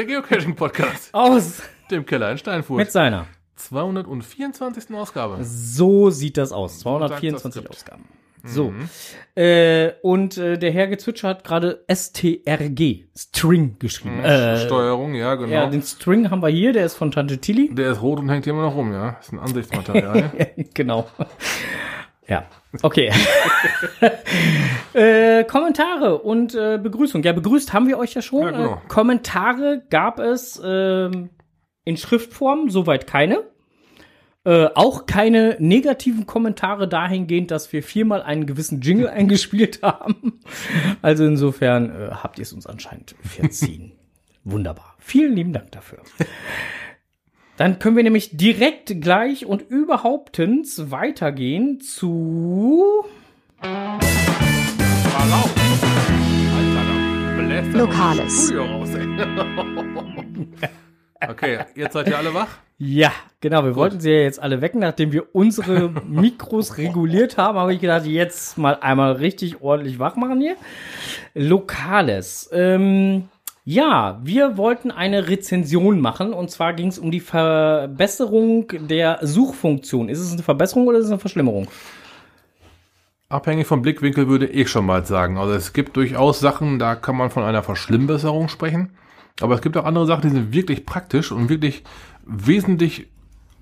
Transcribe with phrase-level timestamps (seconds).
[0.00, 1.12] Der Geocaching-Podcast.
[1.12, 1.60] aus
[1.90, 2.78] Dem Keller in Steinfurt.
[2.78, 3.26] mit seiner.
[3.56, 4.94] 224.
[4.94, 5.44] Ausgabe.
[5.44, 6.80] So sieht das aus.
[6.80, 7.68] sagt 224 das Skript.
[7.68, 8.08] Ausgaben.
[8.42, 8.72] So.
[9.34, 14.20] Äh, und äh, der Herr Gezwitscher hat gerade STRG, String, geschrieben.
[14.24, 15.52] Äh, Steuerung, ja, genau.
[15.52, 17.74] ja, den String haben wir hier, der ist von Tante Tilly.
[17.74, 19.18] der ist rot und hängt hier immer noch rum, ja.
[19.20, 20.30] Ist ein Ansichtsmaterial.
[20.72, 21.10] genau.
[22.26, 22.46] Ja,
[22.82, 23.12] okay.
[24.94, 27.22] äh, Kommentare und äh, Begrüßung.
[27.22, 28.42] Ja, begrüßt haben wir euch ja schon.
[28.42, 28.74] Ja, genau.
[28.74, 31.30] äh, Kommentare gab es ähm,
[31.84, 33.44] in Schriftform, soweit keine.
[34.42, 40.40] Äh, auch keine negativen Kommentare dahingehend, dass wir viermal einen gewissen Jingle eingespielt haben.
[41.02, 43.92] Also insofern äh, habt ihr es uns anscheinend verziehen.
[44.44, 44.94] Wunderbar.
[44.98, 45.98] Vielen lieben Dank dafür.
[47.60, 53.04] Dann können wir nämlich direkt gleich und überhauptens weitergehen zu.
[57.74, 58.50] Lokales.
[61.28, 62.48] Okay, jetzt seid ihr alle wach?
[62.78, 63.62] Ja, genau.
[63.62, 67.58] Wir wollten sie ja jetzt alle wecken, nachdem wir unsere Mikros reguliert haben.
[67.58, 70.56] Habe ich gedacht, jetzt mal einmal richtig ordentlich wach machen hier.
[71.34, 72.48] Lokales.
[72.54, 73.28] Ähm,
[73.64, 80.08] ja, wir wollten eine Rezension machen und zwar ging es um die Verbesserung der Suchfunktion.
[80.08, 81.68] Ist es eine Verbesserung oder ist es eine Verschlimmerung?
[83.28, 85.38] Abhängig vom Blickwinkel würde ich schon mal sagen.
[85.38, 88.90] Also es gibt durchaus Sachen, da kann man von einer Verschlimmbesserung sprechen.
[89.40, 91.84] Aber es gibt auch andere Sachen, die sind wirklich praktisch und wirklich
[92.26, 93.06] wesentlich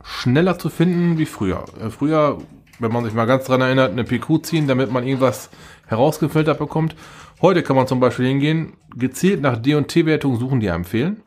[0.02, 1.64] schneller zu finden wie früher.
[1.80, 2.38] Äh, Früher,
[2.78, 5.50] wenn man sich mal ganz dran erinnert, eine PQ ziehen, damit man irgendwas
[5.86, 6.94] herausgefiltert bekommt.
[7.40, 11.22] Heute kann man zum Beispiel hingehen, gezielt nach D&T-Wertung suchen, die einem fehlen.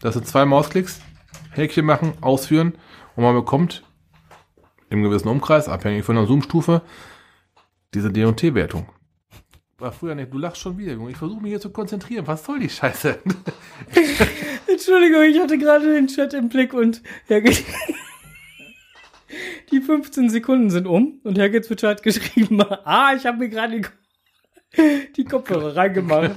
[0.00, 1.00] Das sind zwei Mausklicks,
[1.50, 2.74] Häkchen machen, ausführen
[3.16, 3.82] und man bekommt
[4.88, 6.82] im gewissen Umkreis, abhängig von der Zoom-Stufe,
[7.92, 8.88] diese D&T-Wertung.
[9.78, 11.10] War früher nicht, du lachst schon wieder, Junge.
[11.10, 12.26] Ich versuche mich hier zu konzentrieren.
[12.26, 13.18] Was soll die Scheiße?
[14.66, 17.42] Entschuldigung, ich hatte gerade den Chat im Blick und Ge
[19.70, 23.86] Die 15 Sekunden sind um und Herr hat geschrieben, ah, ich habe mir gerade die,
[25.16, 26.36] die Kopfhörer reingemacht.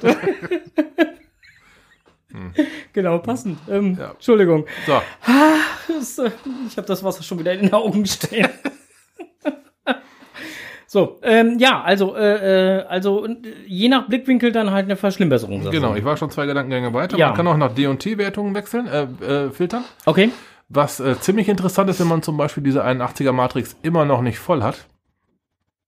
[2.94, 3.58] Genau, passend.
[3.69, 4.12] Ähm, Ja.
[4.12, 4.66] Entschuldigung.
[6.02, 6.25] So,
[6.68, 8.50] ich habe das Wasser schon wieder in den Augen stehen.
[10.88, 15.70] so, ähm, ja, also, äh, äh, also äh, je nach Blickwinkel dann halt eine du.
[15.72, 15.96] genau.
[15.96, 17.18] Ich war schon zwei Gedankengänge weiter.
[17.18, 17.28] Ja.
[17.28, 19.84] Man kann auch nach D&T-Wertungen wechseln, äh, äh, filtern.
[20.06, 20.31] Okay.
[20.70, 24.40] Was äh, ziemlich interessant ist, wenn man zum Beispiel diese 81er Matrix immer noch nicht
[24.40, 24.86] voll hat.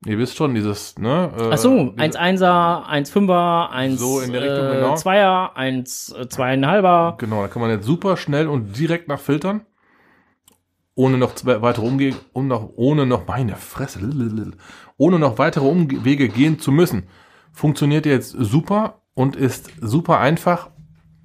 [0.05, 1.31] Ihr wisst schon, dieses, ne?
[1.37, 4.95] Äh, Ach so, diese- 1 1er, 1 5er, 1 So in der Richtung, äh, genau.
[4.95, 7.17] 2er, 1 äh, 2,5er.
[7.17, 9.61] Genau, da kann man jetzt super schnell und direkt nach filtern.
[10.95, 13.99] Ohne noch zwei weitere Umwege, um noch, ohne noch, meine Fresse,
[14.97, 17.07] ohne noch weitere Umwege gehen zu müssen.
[17.51, 20.69] Funktioniert jetzt super und ist super einfach.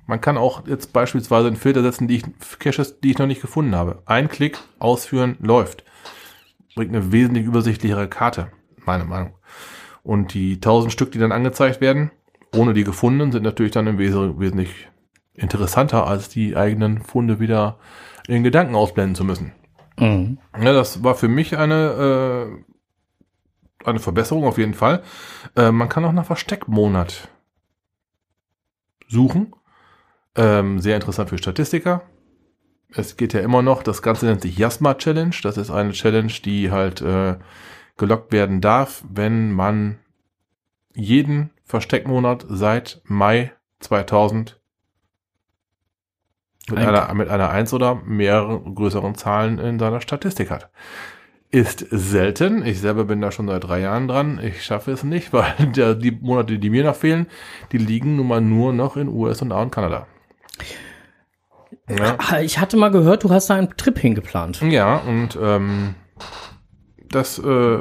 [0.06, 2.22] Man kann auch jetzt beispielsweise einen Filter setzen, die ich,
[2.58, 4.02] Caches, die ich noch nicht gefunden habe.
[4.06, 5.84] Ein Klick, ausführen, läuft.
[6.74, 8.48] Bringt eine wesentlich übersichtlichere Karte,
[8.88, 9.34] meine Meinung.
[10.02, 12.10] Und die 1000 Stück, die dann angezeigt werden,
[12.56, 14.88] ohne die gefundenen, sind natürlich dann im Wes- wesentlich
[15.34, 17.78] interessanter, als die eigenen Funde wieder
[18.26, 19.52] in Gedanken ausblenden zu müssen.
[19.98, 20.38] Mhm.
[20.58, 22.56] Ja, das war für mich eine,
[23.84, 25.02] äh, eine Verbesserung auf jeden Fall.
[25.56, 27.28] Äh, man kann auch nach Versteckmonat
[29.08, 29.52] suchen.
[30.34, 32.02] Ähm, sehr interessant für Statistiker.
[32.94, 35.34] Es geht ja immer noch, das Ganze nennt sich Jasma Challenge.
[35.42, 37.36] Das ist eine Challenge, die halt äh,
[37.98, 39.98] gelockt werden darf, wenn man
[40.94, 44.58] jeden Versteckmonat seit Mai 2000
[46.70, 50.70] mit Ein- einer, mit einer 1 oder mehreren größeren Zahlen in seiner Statistik hat.
[51.50, 52.62] Ist selten.
[52.64, 54.38] Ich selber bin da schon seit drei Jahren dran.
[54.42, 57.26] Ich schaffe es nicht, weil der, die Monate, die mir noch fehlen,
[57.72, 60.06] die liegen nun mal nur noch in USA und Kanada.
[61.88, 64.60] Ja, Ich hatte mal gehört, du hast da einen Trip hingeplant.
[64.60, 65.94] ja und ähm,
[67.10, 67.78] das äh,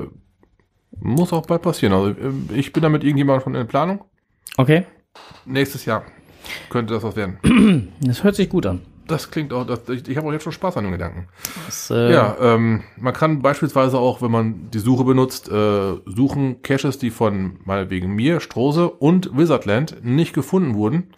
[0.99, 1.93] muss auch bald passieren.
[1.93, 4.03] Also äh, ich bin da mit irgendjemandem schon in Planung.
[4.57, 4.85] Okay.
[5.45, 6.03] Nächstes Jahr
[6.69, 7.91] könnte das was werden.
[8.01, 8.81] Das hört sich gut an.
[9.07, 11.27] Das klingt auch, das, ich, ich habe auch jetzt schon Spaß an dem Gedanken.
[11.65, 16.61] Das, äh, Ja, ähm, man kann beispielsweise auch, wenn man die Suche benutzt, äh, suchen
[16.61, 21.13] Caches, die von meinetwegen mir, Strose und Wizardland nicht gefunden wurden.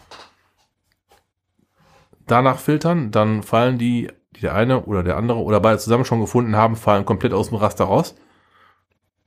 [2.26, 4.08] Danach filtern, dann fallen die,
[4.40, 7.50] die der eine oder der andere oder beide zusammen schon gefunden haben, fallen komplett aus
[7.50, 8.14] dem Raster raus.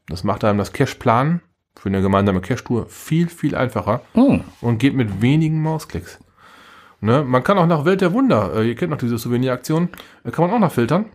[0.07, 1.41] Das macht einem das Cache-Planen
[1.75, 6.19] für eine gemeinsame Cache-Tour viel, viel einfacher Oh, und geht mit wenigen Mausklicks.
[6.99, 7.23] Ne?
[7.23, 9.89] Man kann auch nach Welt der Wunder, äh, ihr kennt noch diese Souveniraktion,
[10.23, 11.05] äh, kann man auch nach filtern.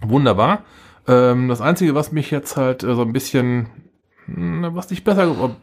[0.00, 0.64] Wunderbar.
[1.08, 3.68] Ähm, das Einzige, was mich jetzt halt äh, so ein bisschen
[4.26, 5.56] hm, was nicht besser,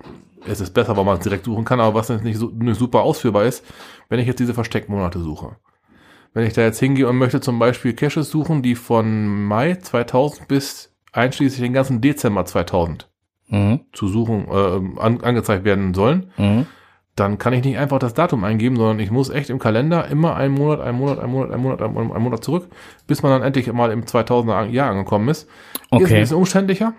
[0.46, 3.02] es ist besser, weil man es direkt suchen kann, aber was nicht, so, nicht super
[3.02, 3.64] ausführbar ist,
[4.10, 5.56] wenn ich jetzt diese Versteckmonate suche.
[6.34, 10.48] Wenn ich da jetzt hingehe und möchte zum Beispiel Caches suchen, die von Mai 2000
[10.48, 13.10] bis einschließlich den ganzen Dezember 2000
[13.50, 13.82] Mhm.
[13.94, 16.66] zu suchen, äh, an, angezeigt werden sollen, Mhm.
[17.16, 20.36] dann kann ich nicht einfach das Datum eingeben, sondern ich muss echt im Kalender immer
[20.36, 22.68] einen Monat, einen Monat, einen Monat, einen Monat, einen Monat, einen Monat zurück,
[23.06, 25.44] bis man dann endlich mal im 2000er Jahr angekommen ist.
[25.44, 25.50] Ist
[25.92, 26.20] ein Okay.
[26.22, 26.94] bisschen umständlicher.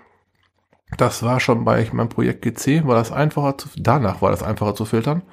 [0.97, 4.75] Das war schon bei meinem Projekt GC, war das einfacher zu, danach war das einfacher
[4.75, 5.23] zu filtern.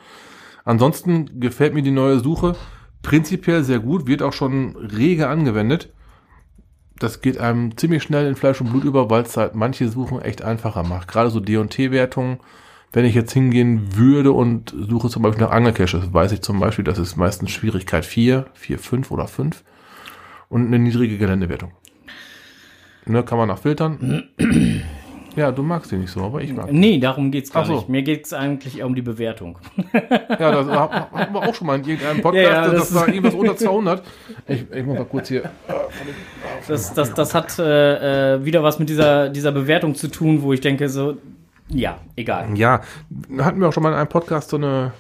[0.65, 2.57] Ansonsten gefällt mir die neue Suche
[3.03, 5.93] prinzipiell sehr gut, wird auch schon rege angewendet.
[6.99, 10.23] Das geht einem ziemlich schnell in Fleisch und Blut über, weil es halt manche Suchen
[10.23, 11.09] echt einfacher macht.
[11.09, 12.39] Gerade so D&T-Wertungen.
[12.93, 16.85] Wenn ich jetzt hingehen würde und suche zum Beispiel nach Angelcaches, weiß ich zum Beispiel,
[16.85, 19.65] das ist meistens Schwierigkeit 4, 4, 5 oder 5
[20.51, 21.73] und eine niedrige Geländewertung.
[23.07, 24.29] Ne, kann man nach filtern.
[25.37, 26.67] Ja, du magst die nicht so, aber ich mag.
[26.69, 26.75] die.
[26.77, 27.75] Nee, darum geht's gar Ach so.
[27.77, 27.89] nicht.
[27.89, 29.59] Mir geht's eigentlich eher um die Bewertung.
[29.93, 32.91] Ja, das ha- hatten wir auch schon mal in irgendeinem Podcast, Ja, ja, dass das
[32.93, 34.03] das da irgendwas unter 200.
[34.49, 35.51] Ich, ich muss mal kurz hier.
[36.69, 40.53] Das, das, das hat äh, äh, wieder was mit dieser, dieser Bewertung zu tun, wo
[40.53, 41.17] ich denke, so,
[41.69, 42.49] ja, egal.
[42.57, 42.81] Ja,
[43.39, 44.93] hatten wir auch schon mal in einem Podcast so eine,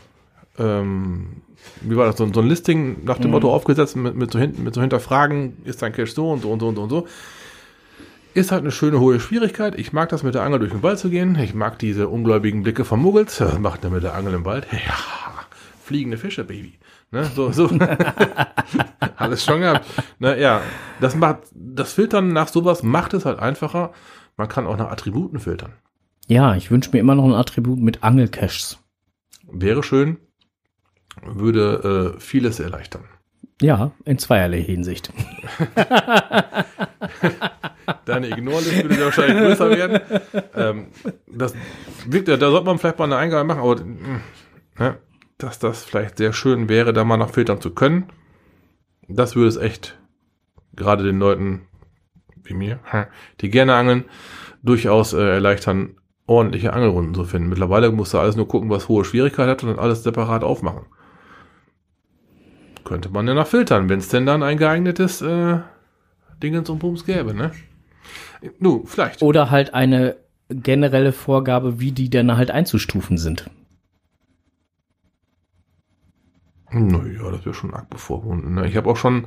[0.58, 1.42] ähm,
[1.80, 4.38] wie war das, so, ein- so ein Listing nach dem Motto aufgesetzt mit, mit, so
[4.38, 6.90] hinten, mit so Hinterfragen, ist dein Cache so und so und so und so und
[6.90, 7.06] so.
[8.34, 9.78] Ist halt eine schöne hohe Schwierigkeit.
[9.78, 11.36] Ich mag das mit der Angel durch den Wald zu gehen.
[11.36, 13.40] Ich mag diese ungläubigen Blicke von Muggels.
[13.40, 14.66] Was macht der mit der Angel im Wald?
[14.72, 14.94] Ja,
[15.84, 16.78] fliegende Fische, Baby.
[17.10, 17.68] Ne, so, so.
[19.16, 19.84] Alles schon gehabt.
[20.18, 20.62] Ne, ja,
[21.00, 23.92] das macht, das Filtern nach sowas macht es halt einfacher.
[24.38, 25.74] Man kann auch nach Attributen filtern.
[26.26, 28.78] Ja, ich wünsche mir immer noch ein Attribut mit Angelcaches.
[29.50, 30.16] Wäre schön,
[31.22, 33.04] würde äh, vieles erleichtern.
[33.60, 35.12] Ja, in zweierlei Hinsicht.
[38.04, 40.00] Deine Ignore-List würde wahrscheinlich größer werden.
[40.54, 40.86] Ähm,
[41.26, 41.54] das
[42.06, 44.20] wirkt, da sollte man vielleicht mal eine Eingabe machen, aber mh,
[44.78, 44.98] ne,
[45.38, 48.06] dass das vielleicht sehr schön wäre, da mal noch filtern zu können.
[49.08, 49.98] Das würde es echt
[50.74, 51.66] gerade den Leuten
[52.44, 52.80] wie mir,
[53.40, 54.04] die gerne angeln,
[54.62, 55.96] durchaus äh, erleichtern,
[56.26, 57.48] ordentliche Angelrunden zu finden.
[57.48, 60.86] Mittlerweile musst du alles nur gucken, was hohe Schwierigkeit hat und dann alles separat aufmachen.
[62.84, 65.58] Könnte man ja noch filtern, wenn es denn dann ein geeignetes äh,
[66.42, 67.52] Dingens und Bums gäbe, ne?
[68.58, 69.22] Nu, vielleicht.
[69.22, 70.16] Oder halt eine
[70.48, 73.48] generelle Vorgabe, wie die denn halt einzustufen sind.
[76.70, 78.54] Naja, das wäre schon arg bevormunden.
[78.54, 78.66] Ne?
[78.66, 79.26] Ich habe auch schon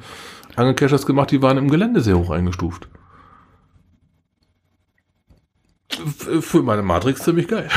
[0.55, 2.87] Angelcaches gemacht, die waren im Gelände sehr hoch eingestuft.
[5.91, 7.69] F für meine Matrix ziemlich geil.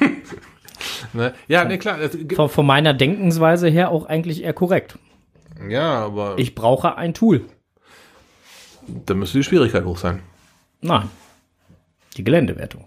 [1.14, 1.32] ne?
[1.48, 1.98] Ja, ne, klar.
[2.34, 4.98] Von, von meiner Denkensweise her auch eigentlich eher korrekt.
[5.68, 7.46] ja, aber Ich brauche ein Tool.
[8.86, 10.20] da müsste die Schwierigkeit hoch sein.
[10.84, 11.10] Nein.
[12.16, 12.84] Die Geländewertung.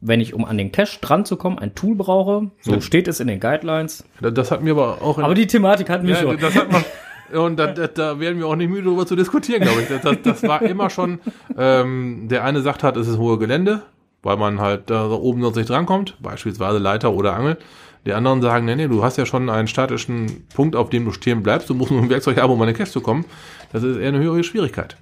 [0.00, 2.80] Wenn ich, um an den Cache dran zu kommen, ein Tool brauche, so Ja.
[2.80, 4.04] steht es in den Guidelines.
[4.20, 6.38] Da- Das hat mir aber auch in, Aber die Thematik hatten wir ja, schon.
[6.38, 6.84] das hat man.
[7.32, 9.88] Und da, da, da werden wir auch nicht müde darüber zu diskutieren, glaube ich.
[9.88, 11.18] Das, das, das war immer schon,
[11.56, 13.82] ähm, der eine sagt hat, es ist hohe Gelände,
[14.22, 17.56] weil man halt da oben sonst nicht drankommt, beispielsweise Leiter oder Angel.
[18.04, 21.12] Die anderen sagen, nee, nee, du hast ja schon einen statischen Punkt, auf dem du
[21.12, 23.24] stehen bleibst, du musst nur ein Werkzeug haben, um an den Cache zu kommen.
[23.72, 24.96] Das ist eher eine höhere Schwierigkeit.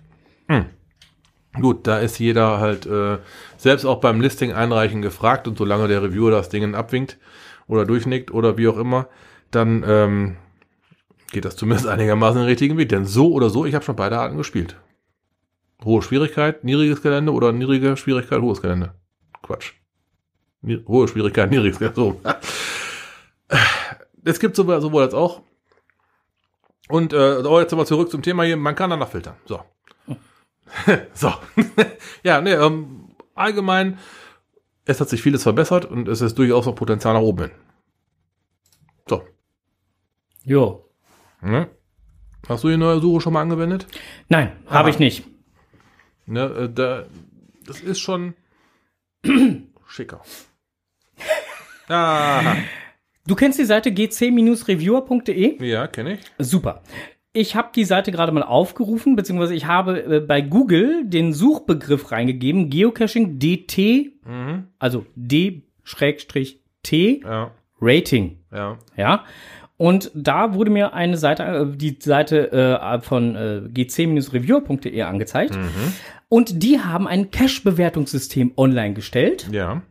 [0.48, 0.66] Hm.
[1.58, 3.18] Gut, da ist jeder halt äh,
[3.56, 7.18] selbst auch beim Listing einreichen gefragt und solange der Reviewer das Ding abwinkt
[7.66, 9.08] oder durchnickt oder wie auch immer,
[9.50, 10.36] dann ähm,
[11.32, 12.88] geht das zumindest einigermaßen den richtigen Weg.
[12.88, 14.76] Denn so oder so, ich habe schon beide Arten gespielt.
[15.84, 18.94] Hohe Schwierigkeit, niedriges Gelände oder niedrige Schwierigkeit, hohes Gelände.
[19.42, 19.72] Quatsch.
[20.86, 21.96] Hohe Schwierigkeit, niedriges Gelände.
[21.96, 22.20] So.
[24.24, 25.42] Es gibt sowohl, sowohl als auch.
[26.88, 28.56] Und äh, jetzt aber zurück zum Thema hier.
[28.56, 29.34] Man kann danach filtern.
[29.46, 29.60] So.
[31.14, 31.32] so.
[32.22, 33.98] ja, ne, ähm, allgemein,
[34.84, 37.50] es hat sich vieles verbessert und es ist durchaus noch Potenzial nach oben hin.
[39.08, 39.22] So.
[40.44, 40.86] Jo.
[41.42, 41.68] Ne?
[42.48, 43.86] Hast du die neue Suche schon mal angewendet?
[44.28, 45.24] Nein, habe ich nicht.
[46.26, 47.04] Ne, äh, da,
[47.66, 48.34] das ist schon
[49.86, 50.22] schicker.
[51.92, 52.54] Ah,
[53.26, 55.64] Du kennst die Seite gc-reviewer.de?
[55.66, 56.20] ja, kenne ich.
[56.38, 56.82] Super.
[57.32, 62.10] Ich habe die Seite gerade mal aufgerufen, beziehungsweise ich habe äh, bei Google den Suchbegriff
[62.10, 64.64] reingegeben, Geocaching DT, Mhm.
[64.78, 65.62] also D-T
[67.24, 68.38] Ja, Rating.
[68.52, 68.78] ja.
[68.96, 69.24] Ja.
[69.76, 75.58] Und da wurde mir eine Seite, äh, die Seite äh, von äh, gc-reviewer.de angezeigt.
[76.28, 79.48] Und die haben ein Cache-Bewertungssystem online gestellt.
[79.50, 79.82] Ja.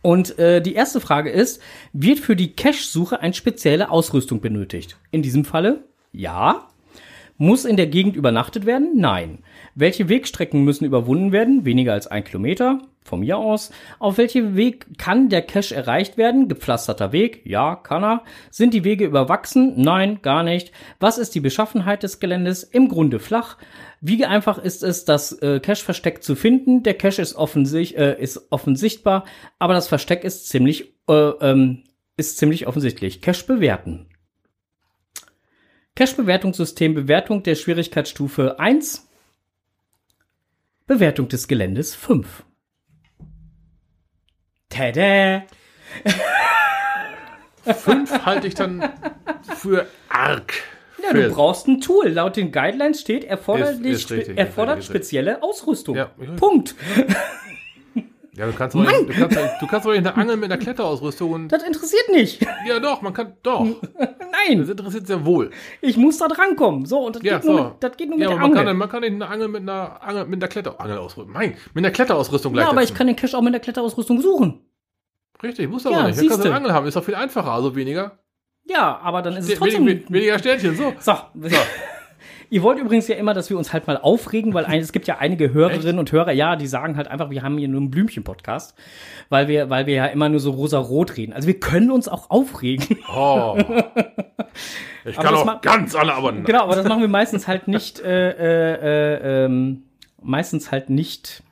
[0.00, 1.60] Und äh, die erste Frage ist,
[1.92, 4.96] wird für die Cache-Suche eine spezielle Ausrüstung benötigt?
[5.10, 5.84] In diesem Falle
[6.16, 6.68] ja.
[7.38, 8.92] Muss in der Gegend übernachtet werden?
[8.94, 9.40] Nein.
[9.74, 11.66] Welche Wegstrecken müssen überwunden werden?
[11.66, 12.80] Weniger als ein Kilometer.
[13.02, 13.70] Von mir aus.
[13.98, 16.48] Auf welchem Weg kann der Cache erreicht werden?
[16.48, 17.42] Gepflasterter Weg?
[17.44, 18.22] Ja, kann er.
[18.50, 19.74] Sind die Wege überwachsen?
[19.76, 20.72] Nein, gar nicht.
[20.98, 22.64] Was ist die Beschaffenheit des Geländes?
[22.64, 23.58] Im Grunde flach.
[24.00, 26.82] Wie einfach ist es, das äh, Cache-Versteck zu finden?
[26.82, 29.24] Der Cache ist, offensich, äh, ist offensichtbar,
[29.58, 31.84] aber das Versteck ist ziemlich, äh, ähm,
[32.16, 33.20] ist ziemlich offensichtlich.
[33.20, 34.06] Cache bewerten.
[35.96, 39.08] Cache-Bewertungssystem, Bewertung der Schwierigkeitsstufe 1.
[40.86, 42.44] Bewertung des Geländes 5.
[44.68, 45.42] Tada!
[47.64, 48.92] Fünf halte ich dann
[49.56, 50.52] für arg.
[51.02, 52.08] Ja, du brauchst ein Tool.
[52.08, 55.96] Laut den Guidelines steht erforderlich, Ist- ist richtig, erfordert ist spezielle Ausrüstung.
[55.96, 56.74] Ja, Punkt.
[56.96, 57.04] Ja,
[58.44, 60.60] du kannst doch nicht, du kannst, doch- du kannst doch nicht eine Angel mit einer
[60.60, 61.48] Kletterausrüstung und.
[61.48, 62.46] Das interessiert nicht.
[62.68, 63.32] Ja, doch, man kann.
[63.42, 63.64] Doch.
[63.98, 65.50] Das Nein, interessiert sehr wohl.
[65.80, 66.84] ich muss da drankommen.
[66.84, 67.64] So, und das, Ja, geht, nur so.
[67.64, 68.64] mit, das geht nur Ja, mit aber der man Angel.
[68.66, 71.32] kann, man kann nicht eine Angel mit einer Angel mit einer Kletterangelausrüstung.
[71.32, 74.60] Nein, mit einer Kletterausrüstung ja, aber ich kann den Cache auch mit der Kletterausrüstung suchen.
[75.42, 76.18] Richtig, muss Ja, aber nicht.
[76.18, 78.18] Dann kannst du eine Angel haben, ist doch viel einfacher, also weniger.
[78.64, 79.86] Ja, aber dann ist es trotzdem.
[79.86, 80.92] wenig, weniger Sternchen, so.
[81.00, 81.12] So.
[82.50, 85.18] Ihr wollt übrigens ja immer, dass wir uns halt mal aufregen, weil es gibt ja
[85.18, 88.74] einige Hörerinnen und Hörer, ja, die sagen halt einfach, wir haben hier nur einen Blümchen-Podcast,
[89.28, 91.32] weil wir, weil wir ja immer nur so rosa-rot reden.
[91.32, 92.98] Also wir können uns auch aufregen.
[93.16, 93.56] Oh.
[95.04, 98.30] Ich kann auch ganz alle, aber Genau, aber das machen wir meistens halt nicht, äh,
[98.30, 99.84] äh, äh, ähm,
[100.20, 101.42] meistens halt nicht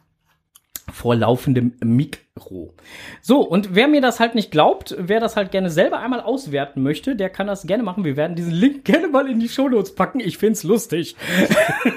[0.94, 2.72] vor laufendem Mikro.
[3.20, 6.82] So, und wer mir das halt nicht glaubt, wer das halt gerne selber einmal auswerten
[6.82, 8.04] möchte, der kann das gerne machen.
[8.04, 10.20] Wir werden diesen Link gerne mal in die Shownotes packen.
[10.20, 11.16] Ich find's lustig.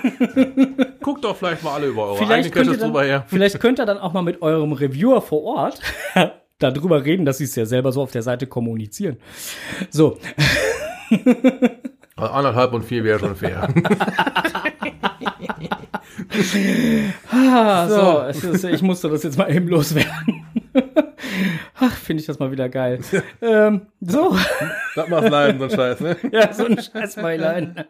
[1.02, 3.26] guckt doch vielleicht mal alle über eure Vielleicht ihr Caches drüber dann, her.
[3.28, 5.80] vielleicht könnt ihr dann auch mal mit eurem Reviewer vor Ort
[6.60, 9.18] darüber reden, dass sie es ja selber so auf der Seite kommunizieren.
[9.92, 10.18] So,
[12.16, 13.72] Also anderthalb und vier wäre schon fair.
[17.32, 20.46] Ah, so, es ist, ich musste das jetzt mal eben loswerden.
[21.80, 23.00] Ach, finde ich das mal wieder geil.
[23.42, 24.36] ähm, so,
[24.96, 26.18] das macht leiden, so ein Scheiß, ne?
[26.32, 27.86] ja, so ein Scheißbeilein.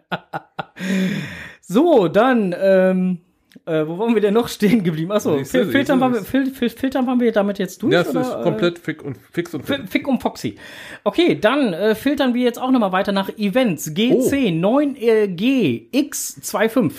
[1.62, 3.20] so, dann, ähm,
[3.66, 5.12] äh, wo waren wir denn noch stehen geblieben?
[5.12, 7.94] Achso, fil filtern, waren wir, fil fil filtern waren wir damit jetzt durch?
[7.94, 9.90] Ja, das oder, ist komplett fix und fix und Äh, fix.
[9.90, 10.56] Fick um Foxy.
[11.04, 13.90] Okay, dann äh, filtern wir jetzt auch nochmal weiter nach Events.
[13.90, 16.92] G10 9G X25.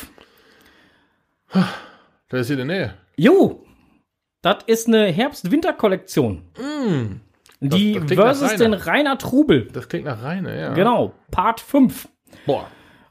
[2.29, 2.95] Das ist hier in der Nähe.
[3.17, 3.65] Jo,
[4.43, 6.43] das ist eine Herbst-Winter-Kollektion.
[7.61, 8.59] Die das nach versus Rainer.
[8.59, 9.69] den Rainer Trubel.
[9.73, 10.75] Das klingt nach Reine, ja.
[10.75, 12.09] Genau, Part 5.
[12.47, 12.71] Boah.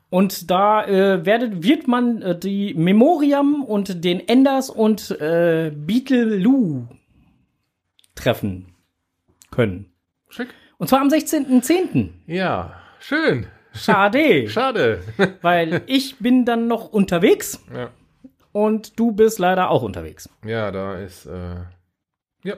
[0.09, 6.87] Und da äh, werdet, wird man äh, die Memoriam und den Enders und äh, Beetleloo
[8.15, 8.67] treffen
[9.51, 9.91] können.
[10.29, 10.47] Schick.
[10.77, 12.09] Und zwar am 16.10.
[12.25, 13.47] Ja, schön.
[13.73, 15.01] Schade, Schade.
[15.41, 17.89] weil ich bin dann noch unterwegs ja.
[18.65, 20.29] Und du bist leider auch unterwegs.
[20.45, 21.55] ja, da ist, äh,
[22.43, 22.55] ja.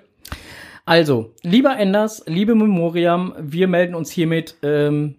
[0.86, 5.16] Also, lieber Enders, liebe Memoriam, wir melden uns hiermit ähm,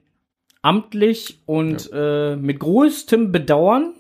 [0.63, 3.95] amtlich und äh, mit größtem Bedauern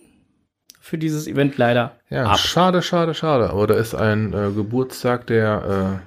[0.80, 2.38] für dieses Event leider Ja, ab.
[2.38, 3.50] schade, schade, schade.
[3.50, 6.00] Aber da ist ein äh, Geburtstag, der,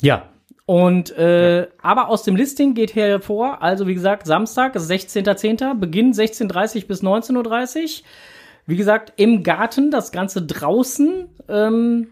[0.00, 0.22] Ja.
[0.66, 6.86] Und äh, aber aus dem Listing geht hervor, also wie gesagt, Samstag, 16.10., Beginn 16.30
[6.86, 8.04] bis 19.30 Uhr.
[8.68, 12.08] Wie gesagt, im Garten, das Ganze draußen ähm,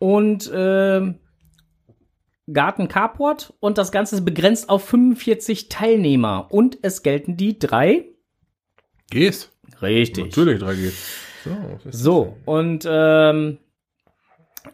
[0.00, 1.20] und ähm,
[2.52, 6.48] Garten Carport und das Ganze ist begrenzt auf 45 Teilnehmer.
[6.50, 7.90] Und es gelten die drei.
[7.90, 8.14] äh,
[9.08, 9.52] Gehst.
[9.80, 10.24] Richtig.
[10.24, 10.94] Natürlich, drei geht.
[11.44, 13.58] So, So, und ähm,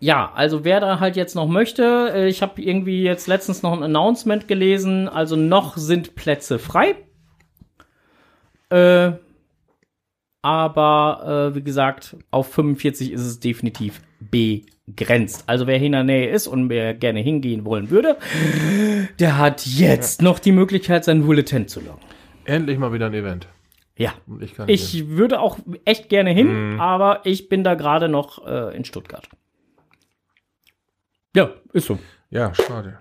[0.00, 3.74] ja, also wer da halt jetzt noch möchte, äh, ich habe irgendwie jetzt letztens noch
[3.74, 6.94] ein Announcement gelesen, also noch sind Plätze frei.
[8.70, 9.12] Äh,
[10.46, 15.42] aber äh, wie gesagt, auf 45 ist es definitiv begrenzt.
[15.48, 18.16] Also wer hier in der Nähe ist und wer gerne hingehen wollen würde,
[19.18, 21.98] der hat jetzt noch die Möglichkeit, sein Bulletin zu loggen.
[22.44, 23.48] Endlich mal wieder ein Event.
[23.96, 24.14] Ja.
[24.38, 24.54] Ich.
[24.68, 29.28] Ich würde auch echt gerne hin, aber ich bin da gerade noch äh, in Stuttgart.
[31.34, 31.98] Ja, ist so.
[32.30, 32.98] Ja, schade.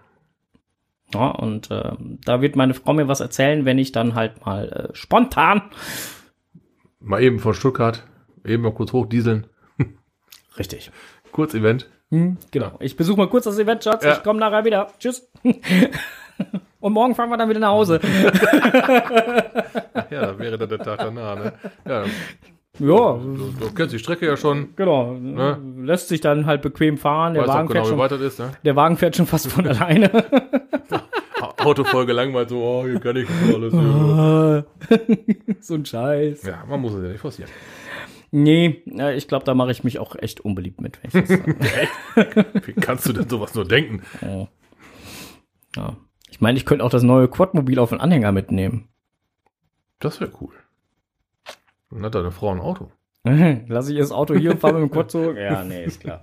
[1.14, 4.90] Ja, und ähm, da wird meine Frau mir was erzählen, wenn ich dann halt mal
[4.90, 5.62] äh, spontan.
[7.06, 8.04] Mal eben von Stuttgart,
[8.44, 9.46] eben mal kurz hochdieseln.
[10.58, 10.92] Richtig.
[11.32, 11.88] Kurz Event.
[12.10, 12.78] Genau.
[12.80, 14.04] Ich besuche mal kurz das Event, Schatz.
[14.04, 14.14] Ja.
[14.14, 14.88] Ich komme nachher wieder.
[15.00, 15.30] Tschüss.
[16.80, 18.00] und morgen fahren wir dann wieder nach Hause.
[20.10, 21.54] Ja, da wäre dann der Tag danach, ne?
[21.86, 22.06] Ja,
[22.80, 24.76] ja, du, du kennst die Strecke ja schon.
[24.76, 25.16] genau.
[25.78, 27.34] Lässt sich dann halt bequem fahren.
[27.34, 28.52] Der Wagen, genau, fährt wie schon, weit das ist, ne?
[28.66, 30.10] der Wagen fährt schon fast von alleine.
[31.42, 33.74] Ha- Auto voll gelangweilt, so, oh, hier kann ich alles.
[33.74, 34.66] Ja.
[35.60, 36.44] so ein Scheiß.
[36.44, 37.50] ja, man muss es ja nicht forcieren.
[38.32, 38.82] Nee,
[39.16, 41.00] ich glaube, da mache ich mich auch echt unbeliebt mit.
[41.02, 42.46] Wenn ich das sage.
[42.66, 44.02] Wie kannst du denn sowas nur denken?
[44.22, 44.48] ja.
[45.76, 45.98] ja.
[46.30, 48.90] Ich meine, ich könnte auch das neue Quadmobil auf den Anhänger mitnehmen.
[50.00, 50.54] Das wäre cool.
[51.90, 52.92] Dann hat deine Frau ein Auto.
[53.24, 55.38] Lass ich das Auto hier und fahre mit dem Quad zurück?
[55.38, 56.22] Ja, nee, ist klar.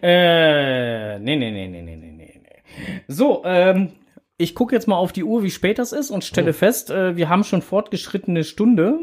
[0.00, 2.12] äh, nee, nee, nee, nee, nee, nee.
[2.12, 3.02] nee.
[3.08, 3.90] So, ähm,
[4.42, 7.16] ich gucke jetzt mal auf die Uhr, wie spät das ist und stelle fest, äh,
[7.16, 8.98] wir haben schon fortgeschrittene Stunde.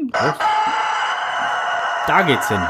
[2.06, 2.60] Da geht's hin.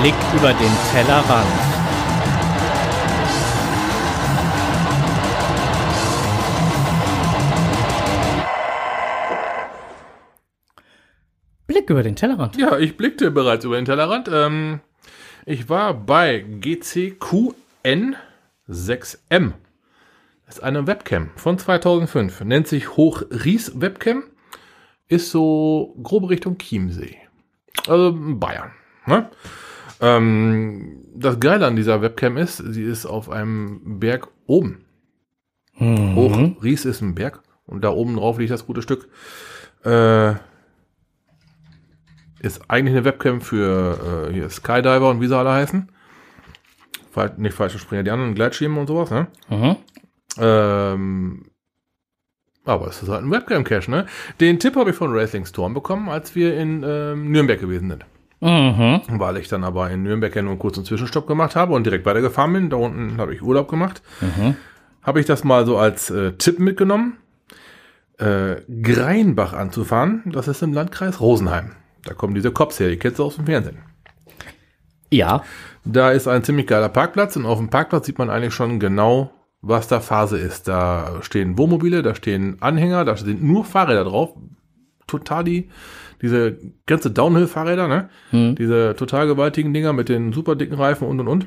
[0.00, 1.46] Blick über den Tellerrand.
[11.66, 12.56] Blick über den Tellerrand.
[12.58, 14.28] Ja, ich blickte bereits über den Tellerrand.
[14.30, 14.80] Ähm,
[15.46, 16.44] ich war bei
[18.68, 19.52] GCQN6M.
[20.46, 22.42] Das ist eine Webcam von 2005.
[22.42, 24.24] Nennt sich Hochries Webcam.
[25.08, 27.16] Ist so grobe Richtung Chiemsee.
[27.88, 28.70] Also Bayern.
[29.06, 29.30] Ne?
[30.00, 34.84] Ähm, das Geile an dieser Webcam ist, sie ist auf einem Berg oben.
[35.78, 39.08] Hochries ist ein Berg und da oben drauf liegt das gute Stück.
[39.84, 40.34] Äh,
[42.40, 45.90] ist eigentlich eine Webcam für äh, Skydiver und wie sie alle heißen.
[47.36, 49.26] Nicht falsche Springer, die anderen Gleitschirme und sowas, ne?
[49.48, 49.76] Mhm.
[50.38, 51.46] Ähm,
[52.64, 54.06] aber es ist halt ein Webcam-Cache, ne?
[54.40, 58.04] Den Tipp habe ich von Racing Storm bekommen, als wir in ähm, Nürnberg gewesen sind.
[58.40, 59.00] Mhm.
[59.20, 62.04] Weil ich dann aber in Nürnberg ja nur einen kurzen Zwischenstopp gemacht habe und direkt
[62.04, 62.70] weitergefahren bin.
[62.70, 64.02] Da unten habe ich Urlaub gemacht.
[64.20, 64.56] Mhm.
[65.02, 67.18] Habe ich das mal so als äh, Tipp mitgenommen.
[68.18, 71.72] Äh, Greinbach anzufahren, das ist im Landkreis Rosenheim.
[72.04, 73.78] Da kommen diese Cops her, die du aus dem Fernsehen.
[75.10, 75.44] Ja.
[75.88, 79.30] Da ist ein ziemlich geiler Parkplatz und auf dem Parkplatz sieht man eigentlich schon genau,
[79.60, 80.66] was da Phase ist.
[80.68, 84.30] Da stehen Wohnmobile, da stehen Anhänger, da sind nur Fahrräder drauf.
[85.06, 85.70] Total die,
[86.20, 88.08] diese ganze Downhill-Fahrräder, ne?
[88.56, 91.46] Diese total gewaltigen Dinger mit den super dicken Reifen und und und.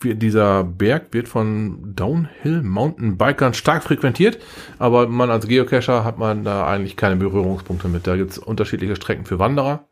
[0.00, 4.38] Wir- Dieser Berg wird von Downhill-Mountainbikern stark frequentiert,
[4.78, 8.06] aber man als Geocacher hat man da eigentlich keine Berührungspunkte mit.
[8.06, 9.88] Da gibt es unterschiedliche Strecken für Wanderer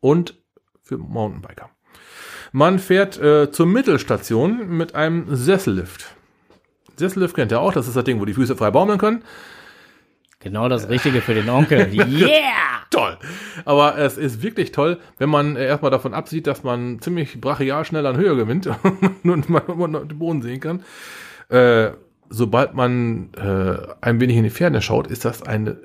[0.00, 0.42] und
[0.82, 1.70] für Mountainbiker.
[2.56, 6.14] Man fährt äh, zur Mittelstation mit einem Sessellift.
[6.94, 9.24] Sessellift kennt ihr auch, das ist das Ding, wo die Füße frei baumeln können.
[10.38, 11.92] Genau das Richtige für den Onkel.
[11.92, 12.84] Yeah!
[12.90, 13.18] Toll.
[13.64, 17.84] Aber es ist wirklich toll, wenn man äh, erstmal davon absieht, dass man ziemlich brachial
[17.84, 18.68] schnell an Höhe gewinnt
[19.24, 20.84] und man, man den Boden sehen kann.
[21.48, 21.90] Äh,
[22.30, 25.78] sobald man äh, ein wenig in die Ferne schaut, ist das eine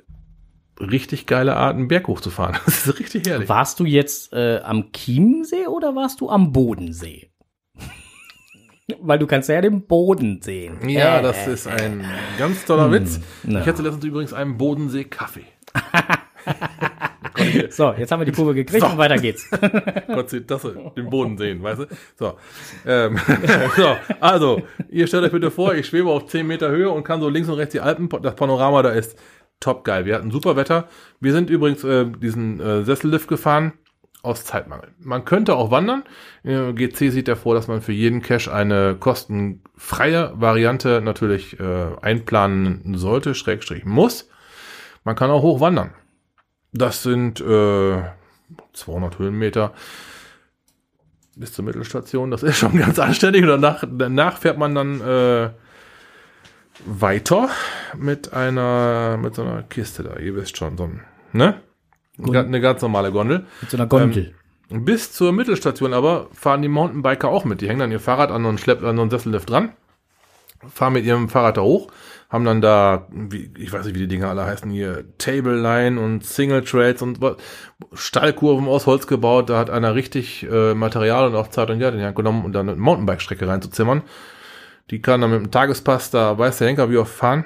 [0.79, 2.57] richtig geile Art, einen Berg hochzufahren.
[2.65, 3.49] Das ist richtig herrlich.
[3.49, 7.29] Warst du jetzt äh, am Chiemsee oder warst du am Bodensee?
[9.01, 10.87] Weil du kannst ja den Boden sehen.
[10.89, 12.03] Ja, Äh, das ist ein
[12.37, 13.19] ganz toller Witz.
[13.43, 13.61] na.
[13.61, 15.45] Ich hatte letztens übrigens einen Bodensee-Kaffee.
[17.69, 18.87] So, jetzt haben wir die Kurve gekriegt So.
[18.91, 19.49] und weiter geht's.
[20.07, 21.85] Gott sei das den Boden sehen, weißt du?
[22.17, 22.33] So.
[22.85, 23.17] Ähm,
[23.77, 27.21] so, also, ihr stellt euch bitte vor, ich schwebe auf 10 Meter Höhe und kann
[27.21, 29.17] so links und rechts die Alpen, das Panorama da ist
[29.59, 30.05] top geil.
[30.05, 30.87] Wir hatten super Wetter.
[31.19, 33.73] Wir sind übrigens äh, diesen äh, Sessellift gefahren
[34.21, 34.89] aus Zeitmangel.
[34.99, 36.03] Man könnte auch wandern.
[36.43, 41.87] Äh, GC sieht ja vor, dass man für jeden Cache eine kostenfreie Variante natürlich äh,
[42.01, 44.29] einplanen sollte, Schrägstrich muss.
[45.03, 45.91] Man kann auch hoch wandern.
[46.73, 48.03] Das sind äh,
[48.73, 49.73] 200 Höhenmeter
[51.35, 52.31] bis zur Mittelstation.
[52.31, 53.43] Das ist schon ganz anständig.
[53.43, 55.49] Und danach, danach fährt man dann äh,
[56.85, 57.49] weiter
[57.97, 60.17] mit einer, mit so einer Kiste da.
[60.17, 61.01] Ihr wisst schon, so ein,
[61.33, 61.61] ne?
[62.21, 63.45] Ga- Eine ganz normale Gondel.
[63.61, 64.33] Mit so einer Gondel.
[64.71, 67.61] Bis zur Mittelstation aber fahren die Mountainbiker auch mit.
[67.61, 69.71] Die hängen dann ihr Fahrrad an und schleppen an so einen Sessellift dran,
[70.71, 71.87] fahren mit ihrem Fahrrad da hoch,
[72.29, 75.99] haben dann da, wie, ich weiß nicht, wie die Dinger alle heißen hier, Table Line
[75.99, 77.19] und Single Trails und
[77.93, 79.49] Stallkurven aus Holz gebaut.
[79.49, 82.45] Da hat einer richtig äh, Material und auch Zeit und Geld in die Hand genommen
[82.45, 84.03] und dann eine Mountainbike-Strecke reinzuzimmern.
[84.91, 87.45] Die kann dann mit dem Tagespass, da weiß der Henker, wie oft fahren.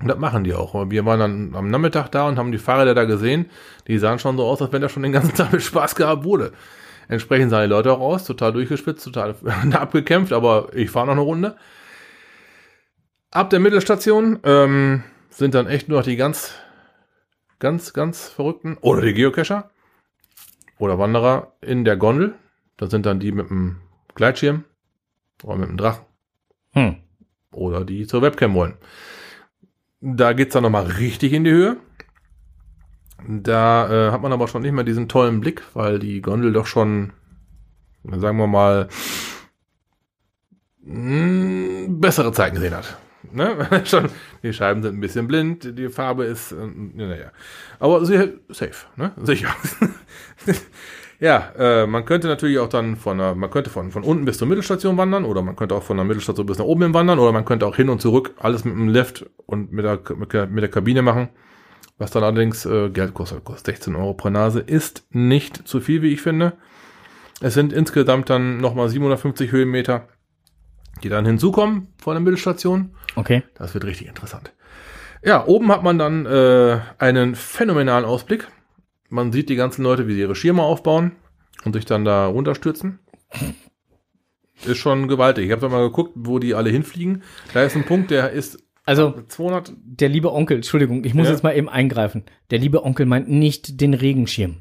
[0.00, 0.90] Und das machen die auch.
[0.90, 3.46] Wir waren dann am Nachmittag da und haben die Fahrräder da gesehen.
[3.86, 6.24] Die sahen schon so aus, als wenn da schon den ganzen Tag mit Spaß gehabt
[6.24, 6.52] wurde.
[7.06, 9.36] Entsprechend sahen die Leute auch aus, total durchgespitzt, total
[9.72, 11.56] abgekämpft, aber ich fahre noch eine Runde.
[13.30, 16.54] Ab der Mittelstation ähm, sind dann echt nur noch die ganz,
[17.58, 19.70] ganz, ganz Verrückten oder die Geocacher
[20.78, 22.34] oder Wanderer in der Gondel.
[22.76, 23.80] Das sind dann die mit dem
[24.14, 24.64] Gleitschirm
[25.42, 26.04] oder mit dem Drachen
[26.74, 26.96] Hm.
[27.52, 28.74] oder die zur Webcam wollen.
[30.00, 31.76] Da geht's dann nochmal richtig in die Höhe.
[33.26, 36.66] Da äh, hat man aber schon nicht mehr diesen tollen Blick, weil die Gondel doch
[36.66, 37.12] schon,
[38.04, 38.88] sagen wir mal,
[40.82, 42.98] mh, bessere Zeiten gesehen hat.
[43.32, 43.66] Ne?
[43.86, 44.10] Schon,
[44.42, 47.32] die Scheiben sind ein bisschen blind, die Farbe ist, äh, naja.
[47.78, 49.12] Aber safe, ne?
[49.22, 49.54] Sicher.
[51.20, 54.38] ja, äh, man könnte natürlich auch dann von der, man könnte von, von unten bis
[54.38, 57.18] zur Mittelstation wandern oder man könnte auch von der Mittelstation bis nach oben hin wandern
[57.18, 60.32] oder man könnte auch hin und zurück alles mit dem Lift und mit der, mit
[60.32, 61.28] der, mit der Kabine machen.
[61.96, 66.02] Was dann allerdings äh, Geld kostet, kostet 16 Euro pro Nase, ist nicht zu viel,
[66.02, 66.54] wie ich finde.
[67.40, 70.08] Es sind insgesamt dann nochmal 750 Höhenmeter,
[71.02, 72.94] die dann hinzukommen von der Mittelstation.
[73.14, 73.44] Okay.
[73.54, 74.52] Das wird richtig interessant.
[75.22, 78.48] Ja, oben hat man dann äh, einen phänomenalen Ausblick.
[79.08, 81.12] Man sieht die ganzen Leute, wie sie ihre Schirme aufbauen
[81.64, 82.98] und sich dann da runterstürzen.
[84.64, 85.46] Ist schon gewaltig.
[85.46, 87.22] Ich habe da mal geguckt, wo die alle hinfliegen.
[87.52, 89.72] Da ist ein Punkt, der ist Also, 200.
[89.84, 91.32] der liebe Onkel, Entschuldigung, ich muss Ja.
[91.32, 92.24] jetzt mal eben eingreifen.
[92.50, 94.56] Der liebe Onkel meint nicht den Regenschirm.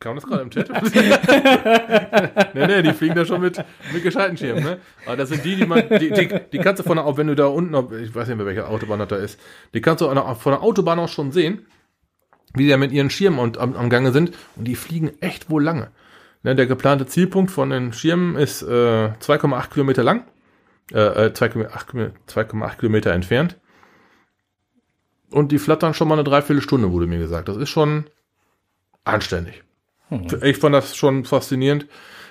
[0.00, 0.68] Kam das gerade im Chat?
[2.54, 4.78] nee, nee, die fliegen da schon mit, mit gescheiten Schirmen, ne?
[5.06, 7.36] Aber das sind die, die man, die, die, die kannst du von der, wenn du
[7.36, 9.38] da unten, ich weiß nicht mehr, welche Autobahn das da ist,
[9.74, 11.66] die kannst du von der Autobahn aus schon sehen,
[12.54, 15.50] wie die da mit ihren Schirmen und, am, am Gange sind und die fliegen echt
[15.50, 15.90] wohl lange.
[16.42, 20.24] Ne, der geplante Zielpunkt von den Schirmen ist äh, 2,8 Kilometer lang,
[20.92, 23.58] äh, äh, 2,8 Kilometer- 2,8 Kilometer entfernt.
[25.30, 27.48] Und die flattern schon mal eine Dreiviertelstunde, wurde mir gesagt.
[27.48, 28.04] Das ist schon
[29.04, 29.62] anständig.
[30.42, 31.86] Ich fand das schon faszinierend,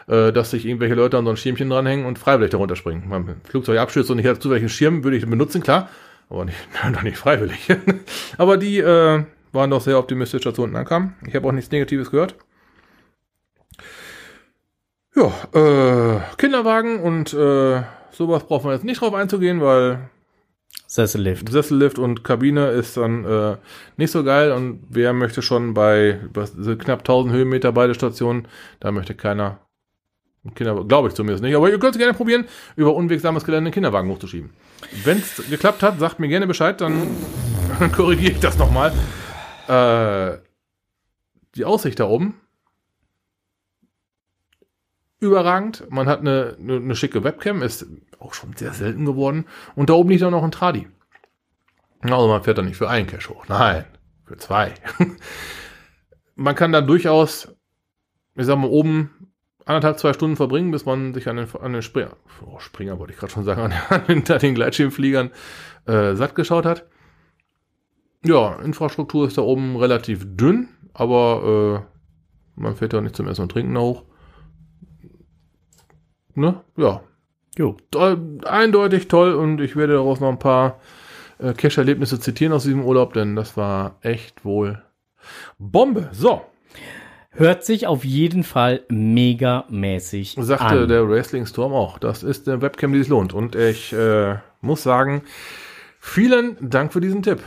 [0.08, 3.06] äh, dass sich irgendwelche Leute an so ein Schirmchen dranhängen und freiwillig darunter springen.
[3.08, 5.90] Wenn ein Flugzeug abstürzt und ich dazu welchen Schirm würde ich benutzen, klar,
[6.30, 6.58] aber nicht,
[6.94, 7.68] doch nicht freiwillig.
[8.38, 11.16] aber die äh, waren doch sehr optimistisch, dass sie unten ankamen.
[11.28, 12.36] Ich habe auch nichts Negatives gehört.
[15.16, 20.10] Ja, äh, Kinderwagen und äh, sowas braucht man jetzt nicht drauf einzugehen, weil
[20.88, 21.50] Sessellift.
[21.50, 23.58] Sessellift und Kabine ist dann äh,
[23.98, 28.48] nicht so geil und wer möchte schon bei was, knapp 1000 Höhenmeter beide Stationen,
[28.80, 29.60] da möchte keiner
[30.56, 33.74] Kinder, glaube ich zumindest nicht, aber ihr könnt es gerne probieren, über unwegsames Gelände einen
[33.74, 34.50] Kinderwagen hochzuschieben.
[35.04, 37.08] Wenn es geklappt hat, sagt mir gerne Bescheid, dann,
[37.80, 38.92] dann korrigiere ich das nochmal.
[39.72, 40.40] Äh,
[41.56, 42.36] die Aussicht da oben
[45.22, 45.90] überragend.
[45.90, 47.86] Man hat eine, eine, eine schicke Webcam, ist
[48.20, 49.46] auch schon sehr selten geworden.
[49.76, 50.88] Und da oben liegt auch noch ein Tradi.
[52.02, 53.46] Also man fährt da nicht für einen Cache hoch.
[53.48, 53.86] Nein,
[54.26, 54.74] für zwei.
[56.36, 57.56] man kann da durchaus,
[58.36, 59.32] ich sag mal, oben
[59.66, 63.14] anderthalb, zwei Stunden verbringen, bis man sich an den, an den Springer, oh, Springer wollte
[63.14, 65.32] ich gerade schon sagen, an den, an den Gleitschirmfliegern
[65.86, 66.88] äh, satt geschaut hat.
[68.24, 71.86] Ja, Infrastruktur ist da oben relativ dünn, aber
[72.58, 74.04] äh, man fährt da nicht zum Essen und Trinken hoch.
[76.36, 76.62] Ne?
[76.78, 77.02] Ja,
[77.58, 77.76] Jo.
[78.46, 80.80] eindeutig toll und ich werde daraus noch ein paar
[81.40, 84.82] äh, Cache-Erlebnisse zitieren aus diesem Urlaub, denn das war echt wohl
[85.60, 86.10] Bombe.
[86.14, 86.42] So,
[87.34, 90.88] Hört sich auf jeden Fall megamäßig sagte an.
[90.90, 91.98] der Wrestling Storm auch.
[91.98, 93.34] Das ist eine Webcam, die sich lohnt.
[93.34, 95.22] Und ich äh, muss sagen,
[96.00, 97.40] vielen Dank für diesen Tipp.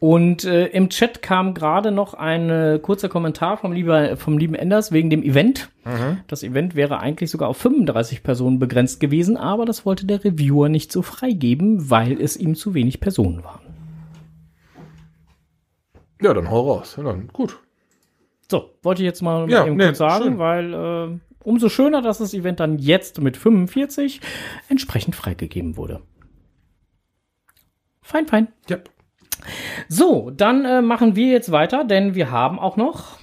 [0.00, 4.54] Und äh, im Chat kam gerade noch ein äh, kurzer Kommentar vom, lieber, vom lieben
[4.54, 5.70] Enders wegen dem Event.
[6.26, 10.68] Das Event wäre eigentlich sogar auf 35 Personen begrenzt gewesen, aber das wollte der Reviewer
[10.68, 13.60] nicht so freigeben, weil es ihm zu wenig Personen waren.
[16.22, 16.94] Ja, dann hau raus.
[16.96, 17.58] Ja, dann, gut.
[18.50, 20.38] So, wollte ich jetzt mal Ja, eben nee, kurz sagen, schön.
[20.38, 24.20] weil äh, umso schöner, dass das Event dann jetzt mit 45
[24.68, 26.00] entsprechend freigegeben wurde.
[28.02, 28.48] Fein, fein.
[28.68, 28.78] Ja.
[29.88, 33.18] So, dann äh, machen wir jetzt weiter, denn wir haben auch noch.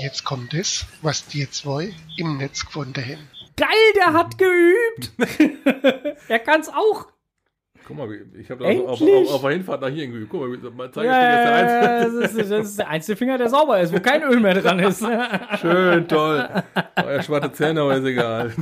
[0.00, 3.37] Jetzt kommt es, was die zwei im Netz gefunden haben.
[3.58, 5.12] Geil, der hat geübt.
[6.28, 7.08] er kann's auch.
[7.86, 10.28] Guck mal, ich habe auf, auf, auf, auf der Hinfahrt nach hier geübt.
[10.30, 12.20] Guck mal, wie- mein Ja, Zeigefinger ist der einzige.
[12.20, 14.78] das, ist, das ist der einzige Finger, der sauber ist, wo kein Öl mehr dran
[14.78, 15.02] ist.
[15.60, 16.46] Schön, toll.
[17.02, 18.52] Euer schwarze Zähne, aber ist egal.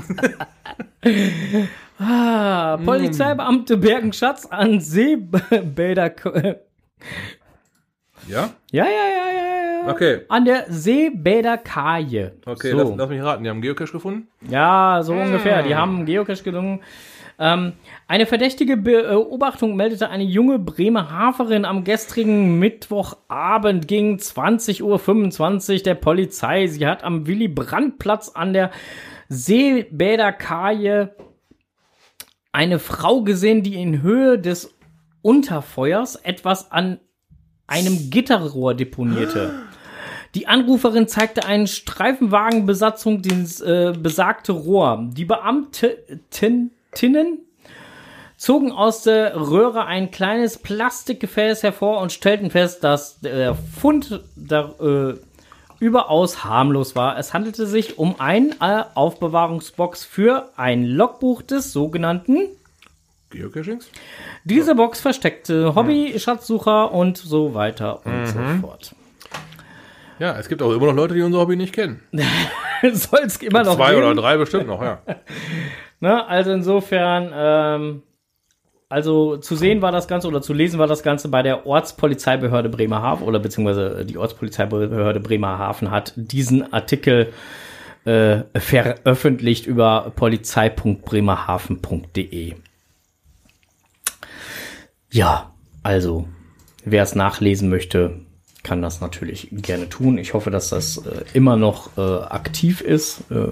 [1.99, 6.13] ah, Polizeibeamte bergen Schatz an Seebäder.
[8.29, 8.51] Ja?
[8.71, 9.91] Ja, ja, ja, ja, ja.
[9.91, 10.21] Okay.
[10.29, 12.33] An der Seebäderkaje.
[12.45, 12.77] Okay, so.
[12.77, 13.45] lass, lass mich raten.
[13.45, 14.29] Die haben Geocache gefunden?
[14.49, 15.63] Ja, so ungefähr.
[15.63, 16.81] Die haben Geocache gelungen.
[17.39, 17.75] Ähm,
[18.09, 24.83] eine verdächtige Beobachtung meldete eine junge Bremerhaverin am gestrigen Mittwochabend gegen 20.25
[25.75, 26.67] Uhr der Polizei.
[26.67, 28.71] Sie hat am Willy-Brandt-Platz an der
[29.29, 31.15] Seebäderkaje
[32.53, 34.75] eine Frau gesehen, die in Höhe des
[35.21, 37.01] Unterfeuers etwas an
[37.67, 39.55] einem Gitterrohr deponierte.
[40.35, 45.09] Die Anruferin zeigte einen Streifenwagenbesatzung dieses äh, besagte Rohr.
[45.13, 46.71] Die Beamtinnen
[48.37, 54.75] zogen aus der Röhre ein kleines Plastikgefäß hervor und stellten fest, dass der Fund da,
[54.81, 55.15] äh,
[55.79, 57.19] überaus harmlos war.
[57.19, 62.49] Es handelte sich um eine äh, Aufbewahrungsbox für ein Logbuch des sogenannten
[63.31, 63.91] Geocachings?
[64.45, 68.95] diese Box versteckte Hobby, Schatzsucher und so weiter und so fort.
[70.19, 72.01] Ja, es gibt auch immer noch Leute, die unser Hobby nicht kennen.
[72.93, 74.05] Soll es immer noch Zwei geben?
[74.07, 75.01] oder drei bestimmt noch, ja.
[76.01, 76.27] Ne?
[76.27, 78.03] Also insofern, ähm,
[78.91, 82.69] also zu sehen war das Ganze oder zu lesen war das Ganze bei der Ortspolizeibehörde
[82.69, 87.33] Bremerhaven oder beziehungsweise die Ortspolizeibehörde Bremerhaven hat diesen Artikel
[88.05, 92.55] äh, veröffentlicht über polizei.bremerhaven.de.
[95.17, 95.51] Ja,
[95.83, 96.29] also
[96.85, 98.21] wer es nachlesen möchte,
[98.63, 100.19] kann das natürlich gerne tun.
[100.19, 103.49] Ich hoffe, dass das äh, immer noch äh, aktiv ist, äh,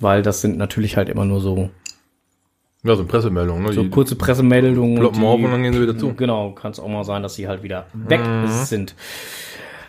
[0.00, 1.70] weil das sind natürlich halt immer nur so
[2.82, 3.72] Ja, so Pressemeldungen, ne?
[3.72, 4.96] so die kurze Pressemeldungen.
[4.98, 6.12] ploppen die- auf und dann gehen sie wieder zu.
[6.14, 8.20] Genau, kann es auch mal sein, dass sie halt wieder weg
[8.64, 8.94] sind.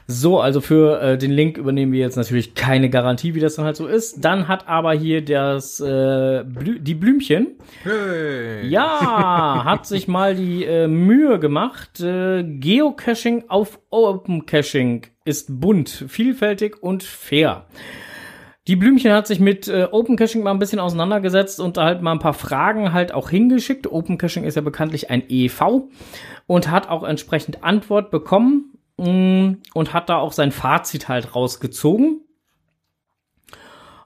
[0.08, 3.66] So, also für äh, den Link übernehmen wir jetzt natürlich keine Garantie, wie das dann
[3.66, 4.24] halt so ist.
[4.24, 8.68] Dann hat aber hier das äh, Blü die Blümchen, Hey.
[8.68, 12.00] ja, hat sich mal die äh, Mühe gemacht.
[12.02, 17.66] Äh, Geocaching auf Open Caching ist bunt, vielfältig und fair.
[18.68, 22.02] Die Blümchen hat sich mit äh, Open Caching mal ein bisschen auseinandergesetzt und da halt
[22.02, 23.92] mal ein paar Fragen halt auch hingeschickt.
[23.92, 25.90] Open Caching ist ja bekanntlich ein EV
[26.48, 32.22] und hat auch entsprechend Antwort bekommen und hat da auch sein Fazit halt rausgezogen.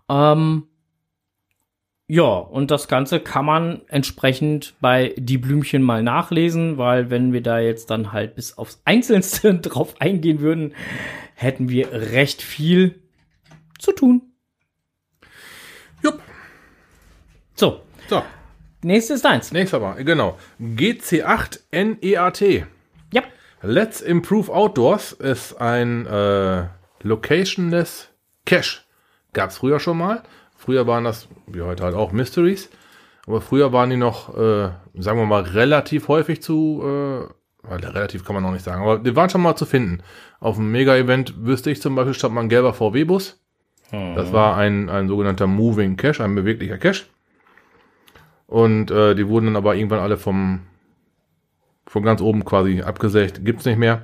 [0.09, 0.67] Ähm,
[2.07, 7.41] ja, und das Ganze kann man entsprechend bei die Blümchen mal nachlesen, weil wenn wir
[7.41, 10.73] da jetzt dann halt bis aufs Einzelste drauf eingehen würden,
[11.33, 13.01] hätten wir recht viel
[13.79, 14.21] zu tun.
[16.03, 16.21] Jupp.
[17.55, 18.21] So, So,
[18.83, 19.51] nächstes ist deins.
[19.51, 20.37] nächster mal, genau.
[20.61, 22.41] GC8 NEAT.
[22.41, 22.67] Ja.
[23.61, 26.65] Let's Improve Outdoors ist ein äh,
[27.01, 28.09] Locationless
[28.45, 28.81] Cache.
[29.33, 30.23] Gab es früher schon mal.
[30.55, 32.69] Früher waren das, wie heute halt auch, Mysteries.
[33.27, 38.23] Aber früher waren die noch, äh, sagen wir mal, relativ häufig zu, äh, weil relativ
[38.23, 40.03] kann man noch nicht sagen, aber die waren schon mal zu finden.
[40.39, 43.39] Auf einem Mega-Event wüsste ich zum Beispiel, stand mal ein gelber VW-Bus.
[43.91, 47.05] Das war ein, ein sogenannter Moving Cache, ein beweglicher Cache.
[48.47, 50.61] Und äh, die wurden dann aber irgendwann alle vom,
[51.87, 53.45] von ganz oben quasi abgesägt.
[53.45, 54.03] Gibt's nicht mehr.